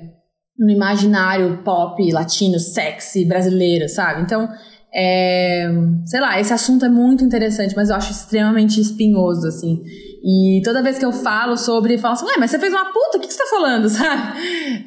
no 0.57 0.69
imaginário 0.69 1.61
pop 1.63 2.11
latino, 2.11 2.59
sexy, 2.59 3.25
brasileiro, 3.25 3.87
sabe? 3.87 4.21
Então, 4.21 4.49
é, 4.93 5.69
sei 6.05 6.19
lá, 6.19 6.39
esse 6.39 6.51
assunto 6.51 6.83
é 6.83 6.89
muito 6.89 7.23
interessante, 7.23 7.75
mas 7.75 7.89
eu 7.89 7.95
acho 7.95 8.11
extremamente 8.11 8.81
espinhoso, 8.81 9.47
assim. 9.47 9.81
E 10.21 10.61
toda 10.63 10.83
vez 10.83 10.97
que 10.97 11.05
eu 11.05 11.13
falo 11.13 11.55
sobre, 11.55 11.93
eu 11.95 11.99
falo 11.99 12.15
assim, 12.15 12.25
ué, 12.25 12.35
mas 12.37 12.51
você 12.51 12.59
fez 12.59 12.73
uma 12.73 12.85
puta, 12.85 13.17
o 13.17 13.21
que, 13.21 13.27
que 13.27 13.33
você 13.33 13.39
tá 13.39 13.49
falando, 13.49 13.87
sabe? 13.89 14.39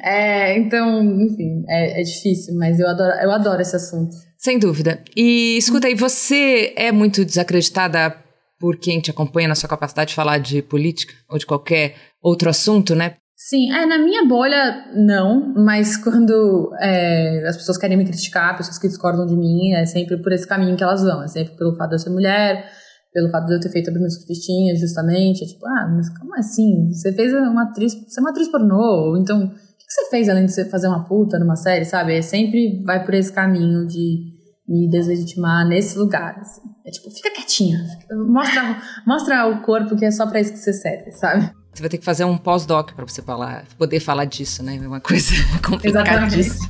É, 0.03 0.57
então, 0.57 1.01
enfim, 1.21 1.63
é, 1.67 2.01
é, 2.01 2.03
difícil, 2.03 2.55
mas 2.55 2.79
eu 2.79 2.87
adoro, 2.87 3.11
eu 3.21 3.31
adoro 3.31 3.61
esse 3.61 3.75
assunto. 3.75 4.15
Sem 4.37 4.59
dúvida. 4.59 5.01
E 5.15 5.57
escuta 5.57 5.87
aí, 5.87 5.95
você 5.95 6.73
é 6.75 6.91
muito 6.91 7.23
desacreditada 7.25 8.15
por 8.59 8.77
quem 8.77 8.99
te 8.99 9.09
acompanha 9.09 9.47
na 9.47 9.55
sua 9.55 9.69
capacidade 9.69 10.09
de 10.09 10.15
falar 10.15 10.37
de 10.37 10.61
política 10.61 11.13
ou 11.29 11.37
de 11.37 11.45
qualquer 11.45 11.95
outro 12.23 12.49
assunto, 12.49 12.95
né? 12.95 13.15
Sim, 13.35 13.73
é, 13.73 13.85
na 13.85 13.97
minha 13.97 14.25
bolha, 14.25 14.85
não, 14.95 15.53
mas 15.53 15.97
quando 15.97 16.71
é, 16.79 17.45
as 17.45 17.57
pessoas 17.57 17.77
querem 17.77 17.97
me 17.97 18.05
criticar, 18.05 18.55
pessoas 18.55 18.79
que 18.79 18.87
discordam 18.87 19.25
de 19.25 19.35
mim, 19.35 19.73
é 19.73 19.85
sempre 19.85 20.15
por 20.21 20.31
esse 20.31 20.47
caminho 20.47 20.77
que 20.77 20.83
elas 20.83 21.03
vão, 21.03 21.21
é 21.21 21.27
sempre 21.27 21.53
pelo 21.57 21.75
fato 21.75 21.89
de 21.89 21.95
eu 21.95 21.99
ser 21.99 22.09
mulher, 22.09 22.65
pelo 23.11 23.29
fato 23.29 23.47
de 23.47 23.55
eu 23.55 23.59
ter 23.59 23.69
feito 23.69 23.89
a 23.89 23.93
Bruna 23.93 24.09
Surfistinha, 24.09 24.73
justamente, 24.77 25.43
é 25.43 25.47
tipo, 25.47 25.65
ah, 25.67 25.93
mas 25.93 26.09
como 26.17 26.33
assim? 26.35 26.89
Você 26.89 27.11
fez 27.11 27.33
uma 27.33 27.63
atriz, 27.63 27.93
você 27.93 28.19
é 28.19 28.21
uma 28.21 28.29
atriz 28.29 28.47
pornô, 28.47 29.17
então, 29.17 29.43
o 29.43 29.49
que 29.49 29.91
você 29.91 30.09
fez 30.09 30.29
além 30.29 30.45
de 30.45 30.53
você 30.53 30.63
fazer 30.63 30.87
uma 30.87 31.05
puta 31.05 31.37
numa 31.37 31.57
série, 31.57 31.83
sabe? 31.83 32.15
É 32.15 32.21
sempre 32.21 32.81
vai 32.85 33.03
por 33.03 33.13
esse 33.13 33.33
caminho 33.33 33.85
de 33.85 34.31
me 34.65 34.89
deslegitimar 34.89 35.67
nesse 35.67 35.97
lugar, 35.97 36.39
assim. 36.39 36.61
É 36.85 36.91
tipo, 36.91 37.11
fica 37.11 37.29
quietinha, 37.29 37.77
mostra, 38.25 38.81
mostra 39.05 39.47
o 39.47 39.61
corpo 39.63 39.97
que 39.97 40.05
é 40.05 40.11
só 40.11 40.25
pra 40.27 40.39
isso 40.39 40.53
que 40.53 40.59
você 40.59 40.71
serve, 40.71 41.11
sabe? 41.11 41.51
Você 41.73 41.81
vai 41.81 41.89
ter 41.89 41.97
que 41.97 42.05
fazer 42.05 42.23
um 42.23 42.37
pós-doc 42.37 42.91
para 42.91 43.03
você 43.03 43.19
falar, 43.23 43.65
poder 43.79 43.99
falar 43.99 44.25
disso, 44.25 44.61
né? 44.61 44.79
É 44.81 44.87
uma 44.87 44.99
coisa 44.99 45.33
complicadíssima. 45.65 46.69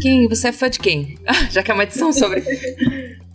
Quem? 0.00 0.26
Você 0.26 0.48
é 0.48 0.52
fã 0.52 0.70
de 0.70 0.78
quem? 0.78 1.18
Já 1.50 1.62
que 1.62 1.70
é 1.70 1.74
uma 1.74 1.82
edição 1.82 2.14
sobre. 2.14 2.42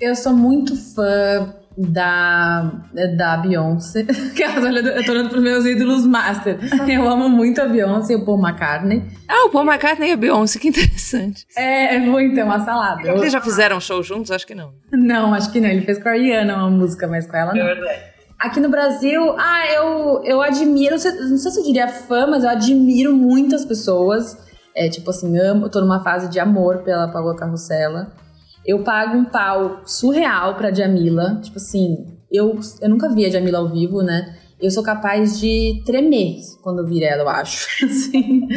Eu 0.02 0.16
sou 0.16 0.34
muito 0.34 0.76
fã 0.76 1.54
da, 1.78 2.72
da 3.18 3.38
Beyoncé. 3.38 4.06
eu 4.06 5.06
tô 5.06 5.12
olhando 5.12 5.30
pros 5.30 5.42
meus 5.42 5.66
ídolos 5.66 6.06
master. 6.06 6.60
Eu 6.88 7.08
amo 7.10 7.30
muito 7.30 7.62
a 7.62 7.66
Beyoncé 7.66 8.14
e 8.14 8.16
o 8.16 8.26
Paul 8.26 8.40
McCartney. 8.40 9.04
Ah, 9.28 9.46
o 9.48 9.50
Paul 9.50 9.66
McCartney 9.66 10.10
e 10.10 10.14
a 10.14 10.18
Beyoncé, 10.18 10.60
que 10.60 10.68
interessante. 10.68 11.46
É, 11.58 11.96
é 11.96 12.00
muito, 12.00 12.40
é 12.40 12.44
uma 12.44 12.64
salada. 12.64 13.08
Eles 13.10 13.32
já 13.32 13.42
fizeram 13.42 13.80
show 13.80 14.02
juntos? 14.04 14.32
Acho 14.32 14.46
que 14.46 14.56
não. 14.56 14.74
Não, 14.92 15.34
acho 15.34 15.52
que 15.52 15.60
não. 15.60 15.70
Ele 15.70 15.82
fez 15.82 16.02
com 16.02 16.10
a 16.10 16.12
Ariana 16.12 16.58
uma 16.58 16.70
música, 16.70 17.08
mas 17.08 17.26
com 17.26 17.36
ela 17.36 17.54
não. 17.54 17.66
É. 17.66 18.14
Aqui 18.40 18.60
no 18.60 18.70
Brasil, 18.70 19.36
ah, 19.38 19.66
eu, 19.74 20.22
eu 20.26 20.42
admiro, 20.42 20.92
não 20.92 21.00
sei, 21.00 21.12
não 21.12 21.38
sei 21.38 21.52
se 21.52 21.60
eu 21.60 21.64
diria 21.64 21.88
fã, 21.88 22.28
mas 22.28 22.44
eu 22.44 22.50
admiro 22.50 23.14
muitas 23.14 23.64
pessoas. 23.64 24.38
É 24.76 24.90
tipo 24.90 25.12
assim, 25.12 25.38
amo, 25.38 25.70
tô 25.70 25.80
numa 25.80 26.04
fase 26.04 26.30
de 26.30 26.40
amor 26.40 26.80
pela 26.80 27.08
Paula 27.08 27.36
Carrossela. 27.36 28.12
Eu 28.66 28.84
pago 28.84 29.18
um 29.18 29.26
pau 29.26 29.82
surreal 29.86 30.56
pra 30.56 30.74
Jamila. 30.74 31.40
Tipo 31.42 31.58
assim, 31.58 32.06
eu, 32.32 32.60
eu 32.82 32.90
nunca 32.90 33.10
vi 33.10 33.26
a 33.26 33.30
Jamila 33.30 33.60
ao 33.60 33.70
vivo, 33.70 34.02
né? 34.02 34.36
Eu 34.62 34.72
sou 34.72 34.82
capaz 34.82 35.40
de 35.40 35.84
tremer 35.86 36.38
quando 36.62 36.80
eu 36.80 36.88
vir 36.88 37.04
ela, 37.04 37.24
eu 37.24 37.30
acho. 37.30 37.68
Assim, 37.86 38.48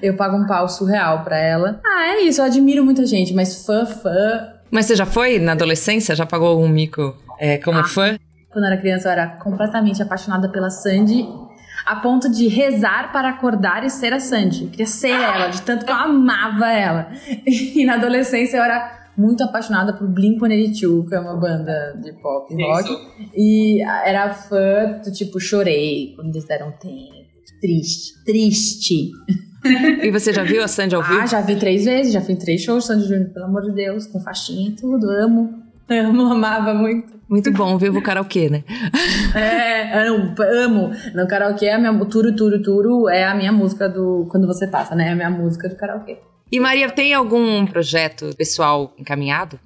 eu 0.00 0.16
pago 0.16 0.36
um 0.38 0.46
pau 0.46 0.66
surreal 0.66 1.22
pra 1.22 1.36
ela. 1.36 1.80
Ah, 1.84 2.14
é 2.14 2.22
isso, 2.22 2.40
eu 2.40 2.46
admiro 2.46 2.82
muita 2.82 3.04
gente, 3.04 3.34
mas 3.34 3.66
fã, 3.66 3.84
fã. 3.84 4.54
Mas 4.70 4.86
você 4.86 4.96
já 4.96 5.04
foi 5.04 5.38
na 5.38 5.52
adolescência? 5.52 6.14
Já 6.14 6.24
pagou 6.24 6.48
algum 6.48 6.68
mico 6.68 7.14
é, 7.38 7.58
como 7.58 7.78
ah, 7.78 7.84
fã? 7.84 8.18
Quando 8.50 8.64
eu 8.64 8.70
era 8.70 8.80
criança, 8.80 9.08
eu 9.08 9.12
era 9.12 9.26
completamente 9.26 10.02
apaixonada 10.02 10.48
pela 10.48 10.70
Sandy 10.70 11.28
a 11.84 11.96
ponto 11.96 12.30
de 12.30 12.46
rezar 12.46 13.12
para 13.12 13.28
acordar 13.28 13.84
e 13.84 13.90
ser 13.90 14.12
a 14.12 14.20
Sandy. 14.20 14.64
Eu 14.64 14.70
queria 14.70 14.86
ser 14.86 15.10
ela, 15.10 15.48
de 15.48 15.62
tanto 15.62 15.84
que 15.84 15.90
eu 15.90 15.96
amava 15.96 16.70
ela. 16.70 17.10
E 17.46 17.84
na 17.84 17.94
adolescência 17.94 18.56
eu 18.56 18.62
era 18.62 18.99
muito 19.16 19.42
apaixonada 19.42 19.92
por 19.92 20.08
Blink-182, 20.08 21.08
que 21.08 21.14
é 21.14 21.20
uma 21.20 21.36
banda 21.36 21.98
de 22.02 22.12
pop 22.14 22.52
e 22.52 22.62
rock. 22.62 22.96
E 23.34 23.82
era 23.82 24.32
fã 24.32 25.00
do 25.04 25.12
tipo, 25.12 25.38
chorei 25.38 26.14
quando 26.16 26.30
eles 26.30 26.44
deram 26.44 26.72
tempo. 26.72 27.20
Triste, 27.60 28.24
triste. 28.24 29.10
e 30.02 30.10
você 30.10 30.32
já 30.32 30.42
viu 30.42 30.62
a 30.62 30.68
Sandy 30.68 30.94
ao 30.94 31.02
vivo? 31.02 31.20
Ah, 31.20 31.26
já 31.26 31.40
vi 31.42 31.56
três 31.56 31.84
vezes, 31.84 32.12
já 32.12 32.20
fiz 32.20 32.38
três 32.38 32.62
shows, 32.62 32.86
Sandy 32.86 33.06
Júnior, 33.06 33.28
pelo 33.30 33.44
amor 33.44 33.62
de 33.62 33.72
Deus, 33.72 34.06
com 34.06 34.18
faixinha 34.20 34.70
e 34.70 34.72
tudo, 34.72 35.10
amo. 35.10 35.60
Amo, 35.90 36.22
amava 36.32 36.72
muito. 36.72 37.18
Muito 37.28 37.52
bom, 37.52 37.76
vivo 37.76 37.98
o 37.98 38.02
karaokê, 38.02 38.48
né? 38.48 38.64
é, 39.34 40.06
amo, 40.06 40.34
amo. 40.40 40.90
No 41.14 41.26
karaokê, 41.26 41.68
a 41.68 41.78
minha, 41.78 41.92
Turo, 42.04 42.34
Turo, 42.34 42.62
Turo 42.62 43.08
é 43.08 43.24
a 43.24 43.34
minha 43.34 43.52
música 43.52 43.88
do... 43.88 44.26
Quando 44.30 44.46
você 44.46 44.68
passa, 44.68 44.94
né? 44.94 45.08
É 45.08 45.12
a 45.12 45.16
minha 45.16 45.30
música 45.30 45.68
do 45.68 45.76
karaokê. 45.76 46.18
E 46.52 46.58
Maria, 46.58 46.90
tem 46.90 47.14
algum 47.14 47.64
projeto 47.64 48.34
pessoal 48.36 48.92
encaminhado? 48.98 49.58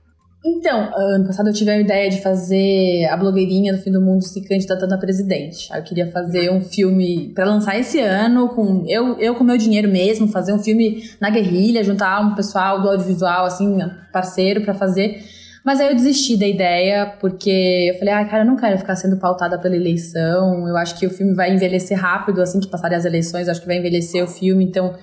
Então, 0.47 0.91
ano 0.95 1.27
passado 1.27 1.49
eu 1.49 1.55
tive 1.55 1.71
a 1.71 1.81
ideia 1.81 2.11
de 2.11 2.21
fazer 2.21 3.07
a 3.07 3.17
blogueirinha 3.17 3.73
do 3.73 3.81
fim 3.81 3.91
do 3.91 4.03
mundo 4.03 4.23
se 4.23 4.47
candidatando 4.47 4.95
a 4.95 4.99
presidente. 4.99 5.75
Eu 5.75 5.83
queria 5.83 6.11
fazer 6.11 6.51
um 6.51 6.61
filme 6.61 7.33
para 7.35 7.47
lançar 7.47 7.79
esse 7.79 7.99
ano, 7.99 8.51
com 8.51 8.85
eu, 8.87 9.19
eu 9.19 9.35
com 9.35 9.43
meu 9.43 9.57
dinheiro 9.57 9.89
mesmo, 9.89 10.29
fazer 10.29 10.53
um 10.53 10.59
filme 10.59 11.03
na 11.19 11.31
guerrilha, 11.31 11.83
juntar 11.83 12.21
um 12.21 12.35
pessoal 12.35 12.83
do 12.83 12.91
audiovisual, 12.91 13.47
assim, 13.47 13.79
parceiro 14.13 14.61
para 14.61 14.75
fazer. 14.75 15.25
Mas 15.65 15.81
aí 15.81 15.89
eu 15.89 15.95
desisti 15.95 16.37
da 16.37 16.47
ideia, 16.47 17.17
porque 17.19 17.91
eu 17.91 17.99
falei, 17.99 18.13
ah, 18.13 18.25
cara, 18.27 18.43
eu 18.43 18.47
não 18.47 18.57
quero 18.57 18.77
ficar 18.77 18.97
sendo 18.97 19.17
pautada 19.17 19.59
pela 19.59 19.75
eleição. 19.75 20.69
Eu 20.69 20.77
acho 20.77 20.99
que 20.99 21.07
o 21.07 21.11
filme 21.11 21.35
vai 21.35 21.55
envelhecer 21.55 21.99
rápido, 21.99 22.43
assim 22.43 22.61
que 22.61 22.69
passarem 22.69 22.99
as 22.99 23.07
eleições, 23.07 23.49
acho 23.49 23.63
que 23.63 23.67
vai 23.67 23.79
envelhecer 23.79 24.23
o 24.23 24.27
filme, 24.27 24.63
então 24.63 24.95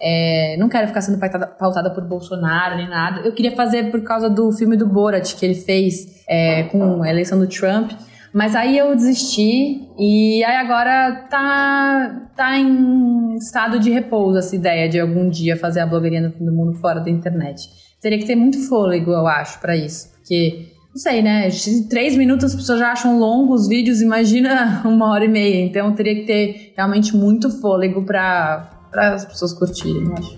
é, 0.00 0.56
não 0.58 0.68
quero 0.68 0.88
ficar 0.88 1.02
sendo 1.02 1.18
pautada, 1.18 1.46
pautada, 1.46 1.90
por 1.90 2.02
Bolsonaro 2.04 2.76
nem 2.76 2.88
nada. 2.88 3.20
Eu 3.20 3.32
queria 3.32 3.54
fazer 3.54 3.90
por 3.90 4.02
causa 4.02 4.30
do 4.30 4.50
filme 4.52 4.76
do 4.76 4.86
Borat 4.86 5.34
que 5.34 5.44
ele 5.44 5.54
fez 5.54 6.24
é, 6.28 6.62
com 6.64 7.02
a 7.02 7.10
eleição 7.10 7.38
do 7.38 7.46
Trump. 7.46 7.92
Mas 8.32 8.54
aí 8.54 8.78
eu 8.78 8.94
desisti 8.94 9.88
e 9.98 10.42
aí 10.44 10.56
agora 10.56 11.26
tá, 11.28 12.30
tá 12.36 12.56
em 12.56 13.34
estado 13.34 13.78
de 13.80 13.90
repouso 13.90 14.38
essa 14.38 14.54
ideia 14.54 14.88
de 14.88 15.00
algum 15.00 15.28
dia 15.28 15.56
fazer 15.56 15.80
a 15.80 15.86
blogueirinha 15.86 16.22
no 16.22 16.32
fim 16.32 16.44
do 16.44 16.52
mundo 16.52 16.74
fora 16.74 17.00
da 17.00 17.10
internet. 17.10 17.68
Teria 18.00 18.18
que 18.18 18.24
ter 18.24 18.36
muito 18.36 18.58
fôlego, 18.68 19.10
eu 19.10 19.26
acho, 19.26 19.60
para 19.60 19.76
isso. 19.76 20.12
Porque, 20.12 20.68
não 20.90 20.96
sei, 20.96 21.20
né? 21.20 21.48
Três 21.90 22.16
minutos 22.16 22.46
as 22.46 22.54
pessoas 22.54 22.78
já 22.78 22.92
acham 22.92 23.18
longos 23.18 23.62
os 23.62 23.68
vídeos, 23.68 24.00
imagina 24.00 24.80
uma 24.86 25.10
hora 25.10 25.24
e 25.24 25.28
meia. 25.28 25.64
Então 25.64 25.92
teria 25.92 26.14
que 26.14 26.22
ter 26.22 26.72
realmente 26.76 27.14
muito 27.16 27.50
fôlego 27.60 28.04
para 28.04 28.79
para 28.90 29.14
as 29.14 29.24
pessoas 29.24 29.52
curtirem, 29.52 30.04
eu 30.04 30.14
acho. 30.14 30.36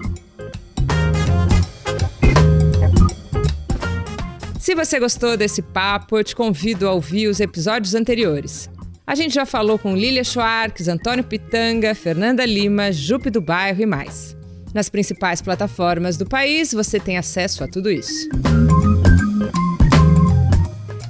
Se 4.61 4.75
você 4.75 5.01
gostou 5.01 5.37
desse 5.37 5.61
papo, 5.61 6.19
eu 6.19 6.25
te 6.25 6.37
convido 6.37 6.89
a 6.89 6.93
ouvir 6.93 7.27
os 7.27 7.41
episódios 7.41 7.95
anteriores. 7.95 8.71
A 9.05 9.15
gente 9.15 9.35
já 9.35 9.45
falou 9.45 9.79
com 9.79 9.97
Lilia 9.97 10.23
Schwartz, 10.23 10.87
Antônio 10.87 11.25
Pitanga, 11.25 11.95
Fernanda 11.95 12.47
Lima, 12.47 12.93
Jupe 12.93 13.29
do 13.29 13.41
Bairro 13.41 13.83
e 13.83 13.87
mais. 13.87 14.37
Nas 14.73 14.89
principais 14.89 15.43
plataformas 15.43 16.17
do 16.17 16.25
país, 16.25 16.73
você 16.73 17.01
tem 17.01 17.19
acesso 17.19 17.65
a 17.65 17.69
tudo 17.69 17.91
isso. 17.91 18.29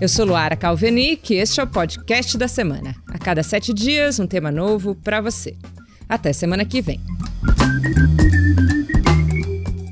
Eu 0.01 0.09
sou 0.09 0.25
Luara 0.25 0.57
Calvenic 0.57 1.33
e 1.33 1.37
este 1.37 1.61
é 1.61 1.63
o 1.63 1.67
podcast 1.67 2.37
da 2.37 2.49
semana. 2.49 2.97
A 3.07 3.19
cada 3.19 3.43
sete 3.45 3.73
dias, 3.73 4.19
um 4.19 4.27
tema 4.27 4.51
novo 4.51 4.97
para 4.97 5.21
você. 5.21 5.57
Até 6.13 6.31
semana 6.35 6.63
que 6.63 6.83
vem. 6.83 7.01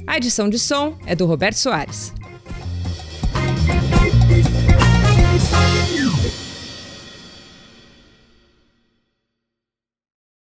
A 0.06 0.18
edição 0.18 0.50
de 0.50 0.58
som 0.58 0.94
é 1.06 1.14
do 1.14 1.24
Roberto 1.24 1.56
Soares. 1.56 2.12